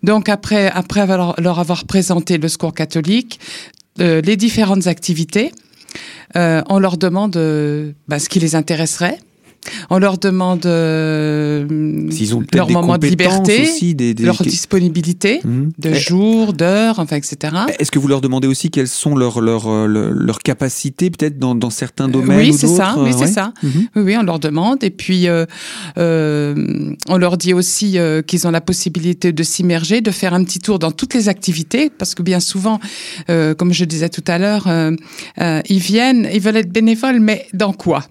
Donc 0.04 0.30
après, 0.30 0.68
après 0.72 1.02
avoir- 1.02 1.40
leur 1.42 1.60
avoir 1.60 1.86
présenté 1.86 2.38
le 2.38 2.48
secours 2.48 2.74
catholique, 2.74 3.40
euh, 4.00 4.22
les 4.22 4.38
différentes 4.38 4.88
activités, 4.88 5.52
euh, 6.36 6.62
on 6.70 6.80
leur 6.80 6.98
demande 6.98 7.36
euh, 7.38 7.92
bah, 8.08 8.20
ce 8.20 8.30
qui 8.30 8.40
les 8.40 8.56
intéresserait. 8.56 9.18
On 9.90 9.98
leur 10.00 10.18
demande 10.18 10.66
euh, 10.66 11.66
S'ils 12.12 12.36
ont 12.36 12.44
leur 12.54 12.68
des 12.68 12.74
moment 12.74 12.98
de 12.98 13.08
liberté, 13.08 13.62
aussi, 13.64 13.96
des, 13.96 14.14
des- 14.14 14.24
leur 14.24 14.42
disponibilité 14.44 15.42
Mhm. 15.44 15.72
de 15.78 15.94
jours, 15.94 16.54
d'heures, 16.54 17.00
enfin, 17.00 17.16
etc. 17.18 17.54
Est-ce 17.80 17.92
que 17.92 18.00
vous 18.00 18.08
leur 18.08 18.22
demandez 18.22 18.48
aussi 18.48 18.70
quelles 18.70 18.88
sont 18.88 19.16
leurs 19.16 19.42
leurs 19.42 19.68
euh, 19.68 19.88
leurs- 19.88 20.12
leurs 20.12 20.40
capacités 20.40 21.10
peut-être 21.10 21.38
dans, 21.40 21.56
dans 21.56 21.70
certains 21.70 22.08
domaines 22.08 22.40
oui, 22.40 22.52
ou 22.52 22.58
c'est 22.58 22.68
ça. 22.68 22.96
Oui, 22.98 23.10
euh, 23.10 23.14
c'est 23.14 23.26
ouais 23.26 23.28
ça. 23.32 23.54
Mhm. 23.64 23.72
Oui, 23.96 24.02
oui, 24.04 24.18
on 24.18 24.24
leur 24.24 24.40
demande. 24.40 24.84
Et 24.84 24.90
puis, 24.92 25.28
euh, 25.28 25.46
euh, 25.98 26.94
on 27.10 27.18
leur 27.18 27.38
dit 27.38 27.54
aussi 27.54 27.98
euh, 27.98 28.22
qu'ils 28.22 28.48
ont 28.48 28.52
la 28.52 28.62
possibilité 28.62 29.32
de 29.34 29.44
s'immerger, 29.44 30.02
de 30.02 30.12
faire 30.12 30.34
un 30.34 30.44
petit 30.44 30.60
tour 30.60 30.80
dans 30.80 30.92
toutes 30.92 31.14
les 31.14 31.30
activités, 31.30 31.90
parce 31.90 32.16
que 32.16 32.24
bien 32.24 32.40
souvent, 32.40 32.80
euh, 33.30 33.54
comme 33.54 33.74
je 33.74 33.86
disais 33.86 34.10
tout 34.10 34.24
à 34.28 34.38
l'heure, 34.38 34.68
euh, 34.68 34.92
euh, 35.42 35.62
ils 35.70 35.80
viennent, 35.80 36.28
ils 36.34 36.40
veulent 36.42 36.58
être 36.58 36.72
bénévoles, 36.72 37.20
mais 37.20 37.46
dans 37.54 37.74
quoi? 37.74 38.04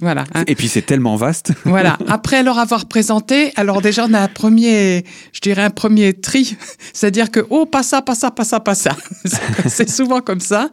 Voilà. 0.00 0.24
hein. 0.34 0.44
Et 0.46 0.54
puis 0.54 0.68
c'est 0.68 0.82
tellement 0.82 1.16
vaste. 1.16 1.52
Voilà. 1.64 1.98
Après 2.08 2.42
leur 2.42 2.58
avoir 2.58 2.86
présenté, 2.86 3.52
alors 3.56 3.82
déjà 3.82 4.06
on 4.08 4.14
a 4.14 4.20
un 4.20 4.28
premier, 4.28 5.04
je 5.32 5.40
dirais 5.40 5.62
un 5.62 5.70
premier 5.70 6.12
tri, 6.14 6.56
c'est-à-dire 6.92 7.30
que 7.30 7.40
oh 7.50 7.66
pas 7.66 7.82
ça, 7.82 8.02
pas 8.02 8.14
ça, 8.14 8.30
pas 8.30 8.44
ça, 8.44 8.60
pas 8.60 8.74
ça. 8.74 8.96
C'est 9.68 9.88
souvent 9.88 10.20
comme 10.20 10.40
ça. 10.40 10.70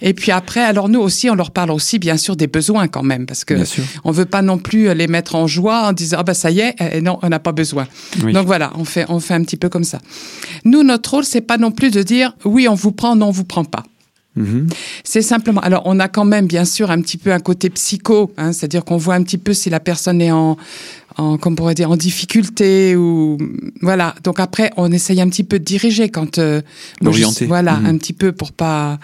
Et 0.00 0.14
puis 0.14 0.30
après, 0.32 0.60
alors 0.60 0.88
nous 0.88 1.00
aussi, 1.00 1.28
on 1.30 1.34
leur 1.34 1.50
parle 1.50 1.70
aussi 1.70 1.98
bien 1.98 2.16
sûr 2.16 2.36
des 2.36 2.46
besoins 2.46 2.88
quand 2.88 3.02
même, 3.02 3.26
parce 3.26 3.44
que 3.44 3.54
on 4.04 4.10
veut 4.10 4.24
pas 4.26 4.42
non 4.42 4.58
plus 4.58 4.92
les 4.94 5.06
mettre 5.06 5.34
en 5.36 5.46
joie 5.46 5.88
en 5.88 5.92
disant 5.92 6.18
ah 6.20 6.22
bah 6.22 6.34
ça 6.34 6.50
y 6.50 6.60
est, 6.60 6.74
euh, 6.80 7.00
non 7.00 7.18
on 7.22 7.28
n'a 7.28 7.38
pas 7.40 7.52
besoin. 7.52 7.86
Oui. 8.22 8.32
Donc 8.32 8.46
voilà, 8.46 8.72
on 8.76 8.84
fait 8.84 9.04
on 9.08 9.20
fait 9.20 9.34
un 9.34 9.42
petit 9.42 9.56
peu 9.56 9.68
comme 9.68 9.84
ça. 9.84 9.98
Nous 10.64 10.82
notre 10.82 11.10
rôle 11.10 11.24
c'est 11.24 11.40
pas 11.42 11.58
non 11.58 11.70
plus 11.70 11.90
de 11.90 12.02
dire 12.02 12.34
oui 12.44 12.68
on 12.68 12.74
vous 12.74 12.92
prend, 12.92 13.16
non 13.16 13.28
on 13.28 13.32
vous 13.32 13.44
prend 13.44 13.64
pas. 13.64 13.82
Mhm. 14.34 14.68
C'est 15.04 15.20
simplement. 15.22 15.60
Alors, 15.60 15.82
on 15.84 16.00
a 16.00 16.08
quand 16.08 16.24
même, 16.24 16.46
bien 16.46 16.64
sûr, 16.64 16.90
un 16.90 17.00
petit 17.02 17.18
peu 17.18 17.32
un 17.32 17.40
côté 17.40 17.68
psycho, 17.70 18.32
hein, 18.38 18.52
c'est-à-dire 18.52 18.84
qu'on 18.84 18.96
voit 18.96 19.14
un 19.14 19.22
petit 19.22 19.38
peu 19.38 19.52
si 19.52 19.68
la 19.68 19.78
personne 19.80 20.22
est 20.22 20.32
en, 20.32 20.56
en, 21.18 21.36
comme 21.36 21.52
on 21.52 21.56
pourrait 21.56 21.74
dire, 21.74 21.90
en 21.90 21.96
difficulté 21.96 22.96
ou 22.96 23.36
voilà. 23.82 24.14
Donc 24.24 24.40
après, 24.40 24.70
on 24.78 24.90
essaye 24.90 25.20
un 25.20 25.28
petit 25.28 25.44
peu 25.44 25.58
de 25.58 25.64
diriger 25.64 26.08
quand 26.08 26.38
euh, 26.38 26.62
D'orienter. 27.02 27.44
Voilà, 27.44 27.74
Mhm. 27.76 27.86
un 27.86 27.98
petit 27.98 28.14
peu 28.14 28.32
pour 28.32 28.52
pas, 28.52 28.98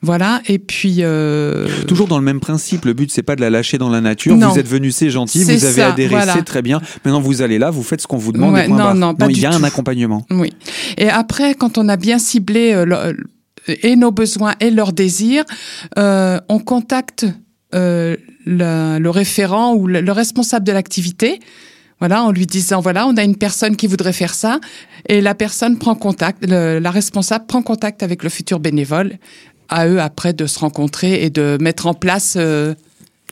voilà. 0.00 0.40
Et 0.48 0.58
puis 0.58 0.98
euh, 1.00 1.68
Toujours 1.86 2.08
dans 2.08 2.18
le 2.18 2.24
même 2.24 2.40
principe, 2.40 2.86
le 2.86 2.94
but 2.94 3.10
c'est 3.12 3.22
pas 3.22 3.36
de 3.36 3.42
la 3.42 3.50
lâcher 3.50 3.76
dans 3.76 3.90
la 3.90 4.00
nature. 4.00 4.34
Non. 4.36 4.48
Vous 4.48 4.58
êtes 4.58 4.68
venu, 4.68 4.90
c'est 4.92 5.10
gentil, 5.10 5.44
vous 5.44 5.50
avez 5.50 5.58
ça, 5.58 5.88
adhéré, 5.92 6.08
voilà. 6.08 6.32
c'est 6.32 6.42
très 6.44 6.62
bien. 6.62 6.80
Maintenant 7.04 7.20
vous 7.20 7.42
allez 7.42 7.58
là, 7.58 7.70
vous 7.70 7.82
faites 7.82 8.00
ce 8.00 8.06
qu'on 8.06 8.16
vous 8.16 8.32
demande. 8.32 8.54
Ouais, 8.54 8.66
non, 8.66 8.94
non, 8.94 9.14
pas 9.14 9.26
il 9.28 9.38
y 9.38 9.44
a 9.44 9.52
un 9.52 9.62
accompagnement. 9.62 10.24
Oui. 10.30 10.54
Et 10.96 11.10
après, 11.10 11.54
quand 11.54 11.76
on 11.76 11.88
a 11.90 11.98
bien 11.98 12.18
ciblé 12.18 12.72
euh, 12.72 12.86
le- 12.86 13.16
et 13.68 13.96
nos 13.96 14.10
besoins 14.10 14.54
et 14.60 14.70
leurs 14.70 14.92
désirs, 14.92 15.44
euh, 15.98 16.38
on 16.48 16.58
contacte 16.58 17.26
euh, 17.74 18.16
le, 18.46 18.98
le 18.98 19.10
référent 19.10 19.74
ou 19.74 19.86
le, 19.86 20.00
le 20.00 20.12
responsable 20.12 20.66
de 20.66 20.72
l'activité. 20.72 21.40
Voilà, 21.98 22.24
en 22.24 22.30
lui 22.32 22.46
disant 22.46 22.80
voilà, 22.80 23.06
on 23.06 23.16
a 23.16 23.22
une 23.24 23.36
personne 23.36 23.76
qui 23.76 23.86
voudrait 23.86 24.14
faire 24.14 24.32
ça, 24.32 24.58
et 25.08 25.20
la 25.20 25.34
personne 25.34 25.78
prend 25.78 25.94
contact, 25.94 26.44
le- 26.48 26.78
la 26.78 26.90
responsable 26.90 27.44
prend 27.46 27.60
contact 27.62 28.02
avec 28.02 28.22
le 28.22 28.30
futur 28.30 28.58
bénévole. 28.58 29.18
À 29.68 29.86
eux 29.86 30.00
après 30.00 30.32
de 30.32 30.46
se 30.46 30.58
rencontrer 30.58 31.22
et 31.24 31.30
de 31.30 31.58
mettre 31.60 31.86
en 31.86 31.94
place. 31.94 32.34
euh, 32.36 32.74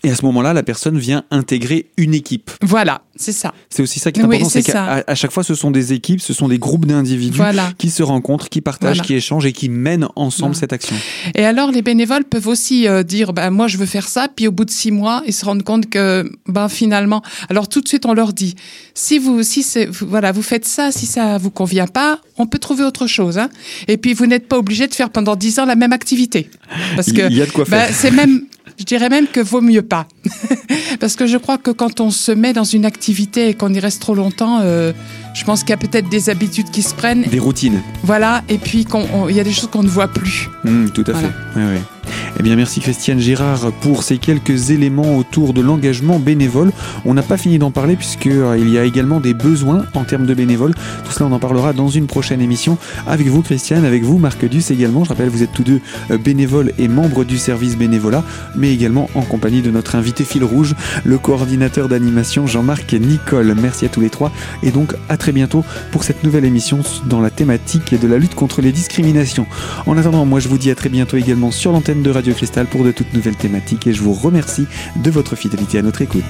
Et 0.04 0.10
à 0.10 0.14
ce 0.14 0.24
moment-là, 0.26 0.52
la 0.52 0.62
personne 0.62 0.98
vient 0.98 1.24
intégrer 1.30 1.86
une 1.96 2.14
équipe. 2.14 2.50
voilà, 2.62 3.02
c'est 3.16 3.32
ça. 3.32 3.52
C'est 3.68 3.82
aussi 3.82 3.98
ça 3.98 4.12
qui 4.12 4.20
est 4.20 4.24
Oui, 4.24 4.36
important, 4.36 4.50
c'est 4.50 4.62
qu'à 4.62 5.04
à- 5.06 5.14
chaque 5.14 5.32
fois, 5.32 5.42
ce 5.42 5.54
sont 5.54 5.70
des 5.70 5.92
équipes, 5.92 6.20
ce 6.20 6.32
sont 6.32 6.48
des 6.48 6.58
groupes 6.58 6.86
d'individus 6.86 7.36
Voilà. 7.36 7.72
qui 7.78 7.90
se 7.90 8.02
rencontrent, 8.02 8.48
qui 8.48 8.60
partagent, 8.60 8.96
Voilà. 8.98 9.06
qui 9.06 9.14
échangent 9.14 9.46
et 9.46 9.52
qui 9.52 9.68
mènent 9.68 10.06
ensemble 10.16 10.52
Voilà. 10.52 10.60
cette 10.60 10.72
action. 10.72 10.96
Et 11.34 11.44
alors, 11.44 11.70
les 11.72 11.82
bénévoles 11.82 12.24
peuvent 12.24 12.46
aussi 12.46 12.86
euh, 12.86 13.02
dire, 13.02 13.32
ben, 13.32 13.50
moi, 13.50 13.66
je 13.66 13.76
veux 13.76 13.86
faire 13.86 14.08
ça, 14.08 14.28
puis 14.34 14.46
au 14.46 14.52
bout 14.52 14.64
de 14.64 14.70
six 14.70 14.90
mois, 14.92 15.22
ils 15.26 15.32
se 15.32 15.44
rendent 15.44 15.62
compte 15.64 15.88
que, 15.90 16.30
ben, 16.46 16.68
finalement, 16.68 17.22
alors 17.50 17.68
tout 17.68 17.80
de 17.80 17.88
suite, 17.88 18.06
on 18.06 18.14
leur 18.14 18.32
dit, 18.32 18.54
si 18.94 19.18
vous, 19.18 19.42
si 19.42 19.66
voilà, 20.00 20.32
vous 20.32 20.42
faites 20.42 20.64
ça, 20.66 20.92
si 20.92 21.06
ça 21.06 21.38
vous 21.38 21.50
convient 21.50 21.86
pas, 21.88 22.20
on 22.36 22.46
peut 22.46 22.58
trouver 22.58 22.84
autre 22.84 23.06
chose, 23.08 23.38
hein. 23.38 23.48
Et 23.88 23.96
puis, 23.96 24.14
vous 24.14 24.26
n'êtes 24.26 24.46
pas 24.48 24.58
obligé 24.58 24.86
de 24.86 24.94
faire 24.94 25.10
pendant 25.10 25.34
dix 25.36 25.58
ans 25.58 25.64
la 25.64 25.74
même 25.76 25.92
activité, 25.92 26.48
parce 26.94 27.12
que, 27.12 27.28
Il 27.30 27.36
y 27.36 27.42
a 27.42 27.46
de 27.46 27.50
quoi 27.50 27.64
ben, 27.64 27.78
faire. 27.86 27.94
c'est 27.94 28.10
même, 28.12 28.42
je 28.78 28.84
dirais 28.84 29.08
même 29.08 29.26
que 29.26 29.40
vaut 29.40 29.60
mieux 29.60 29.82
pas, 29.82 30.06
parce 31.00 31.16
que 31.16 31.26
je 31.26 31.36
crois 31.36 31.58
que 31.58 31.70
quand 31.70 32.00
on 32.00 32.10
se 32.10 32.32
met 32.32 32.52
dans 32.52 32.64
une 32.64 32.84
activité 32.84 33.48
et 33.48 33.54
qu'on 33.54 33.72
y 33.74 33.80
reste 33.80 34.00
trop 34.00 34.14
longtemps, 34.14 34.60
euh, 34.62 34.92
je 35.38 35.44
pense 35.44 35.60
qu'il 35.60 35.70
y 35.70 35.74
a 35.74 35.76
peut-être 35.76 36.08
des 36.08 36.30
habitudes 36.30 36.70
qui 36.70 36.82
se 36.82 36.94
prennent, 36.94 37.22
Des 37.22 37.38
routines. 37.38 37.80
voilà, 38.02 38.42
et 38.48 38.58
puis 38.58 38.84
il 39.28 39.36
y 39.36 39.40
a 39.40 39.44
des 39.44 39.52
choses 39.52 39.68
qu'on 39.70 39.84
ne 39.84 39.88
voit 39.88 40.08
plus. 40.08 40.48
Mm, 40.64 40.88
tout 40.88 41.04
à 41.06 41.12
Voilà. 41.12 41.28
fait. 41.28 41.60
Ouais, 41.60 41.66
ouais. 41.66 41.80
Eh 42.40 42.42
bien, 42.42 42.56
merci 42.56 42.80
Christiane 42.80 43.18
Girard 43.18 43.70
pour 43.80 44.02
ces 44.02 44.18
quelques 44.18 44.70
éléments 44.70 45.16
autour 45.18 45.52
de 45.52 45.60
l'engagement 45.60 46.18
bénévole. 46.18 46.72
On 47.04 47.12
n'a 47.14 47.22
pas 47.22 47.36
fini 47.36 47.58
d'en 47.58 47.70
parler 47.70 47.96
puisqu'il 47.96 48.32
euh, 48.32 48.56
y 48.58 48.78
a 48.78 48.84
également 48.84 49.20
des 49.20 49.34
besoins 49.34 49.84
en 49.94 50.04
termes 50.04 50.24
de 50.24 50.34
bénévoles. 50.34 50.72
Tout 51.04 51.10
cela, 51.12 51.26
on 51.28 51.32
en 51.32 51.38
parlera 51.38 51.72
dans 51.72 51.88
une 51.88 52.06
prochaine 52.06 52.40
émission 52.40 52.78
avec 53.06 53.26
vous, 53.26 53.42
Christiane, 53.42 53.84
avec 53.84 54.04
vous, 54.04 54.18
Marc 54.18 54.44
Duss 54.44 54.70
également. 54.70 55.04
Je 55.04 55.08
rappelle, 55.10 55.28
vous 55.28 55.42
êtes 55.42 55.52
tous 55.52 55.64
deux 55.64 55.80
euh, 56.10 56.16
bénévoles 56.18 56.72
et 56.78 56.88
membres 56.88 57.24
du 57.24 57.38
service 57.38 57.76
bénévolat, 57.76 58.22
mais 58.56 58.72
également 58.72 59.10
en 59.14 59.22
compagnie 59.22 59.60
de 59.62 59.70
notre 59.70 59.96
invité 59.96 60.24
fil 60.24 60.44
rouge, 60.44 60.74
le 61.04 61.18
coordinateur 61.18 61.88
d'animation 61.88 62.46
Jean-Marc 62.46 62.92
Nicole. 62.94 63.54
Merci 63.60 63.84
à 63.84 63.88
tous 63.88 64.00
les 64.00 64.10
trois 64.10 64.30
et 64.62 64.70
donc 64.70 64.94
à 65.08 65.16
très 65.28 65.34
bientôt 65.34 65.62
pour 65.92 66.04
cette 66.04 66.24
nouvelle 66.24 66.46
émission 66.46 66.80
dans 67.04 67.20
la 67.20 67.28
thématique 67.28 67.94
de 67.94 68.08
la 68.08 68.16
lutte 68.16 68.34
contre 68.34 68.62
les 68.62 68.72
discriminations. 68.72 69.46
En 69.84 69.98
attendant, 69.98 70.24
moi 70.24 70.40
je 70.40 70.48
vous 70.48 70.56
dis 70.56 70.70
à 70.70 70.74
très 70.74 70.88
bientôt 70.88 71.18
également 71.18 71.50
sur 71.50 71.70
l'antenne 71.70 72.02
de 72.02 72.10
Radio 72.10 72.32
Cristal 72.32 72.64
pour 72.64 72.82
de 72.82 72.92
toutes 72.92 73.12
nouvelles 73.12 73.36
thématiques 73.36 73.86
et 73.86 73.92
je 73.92 74.00
vous 74.00 74.14
remercie 74.14 74.64
de 74.96 75.10
votre 75.10 75.36
fidélité 75.36 75.80
à 75.80 75.82
notre 75.82 76.00
écoute. 76.00 76.24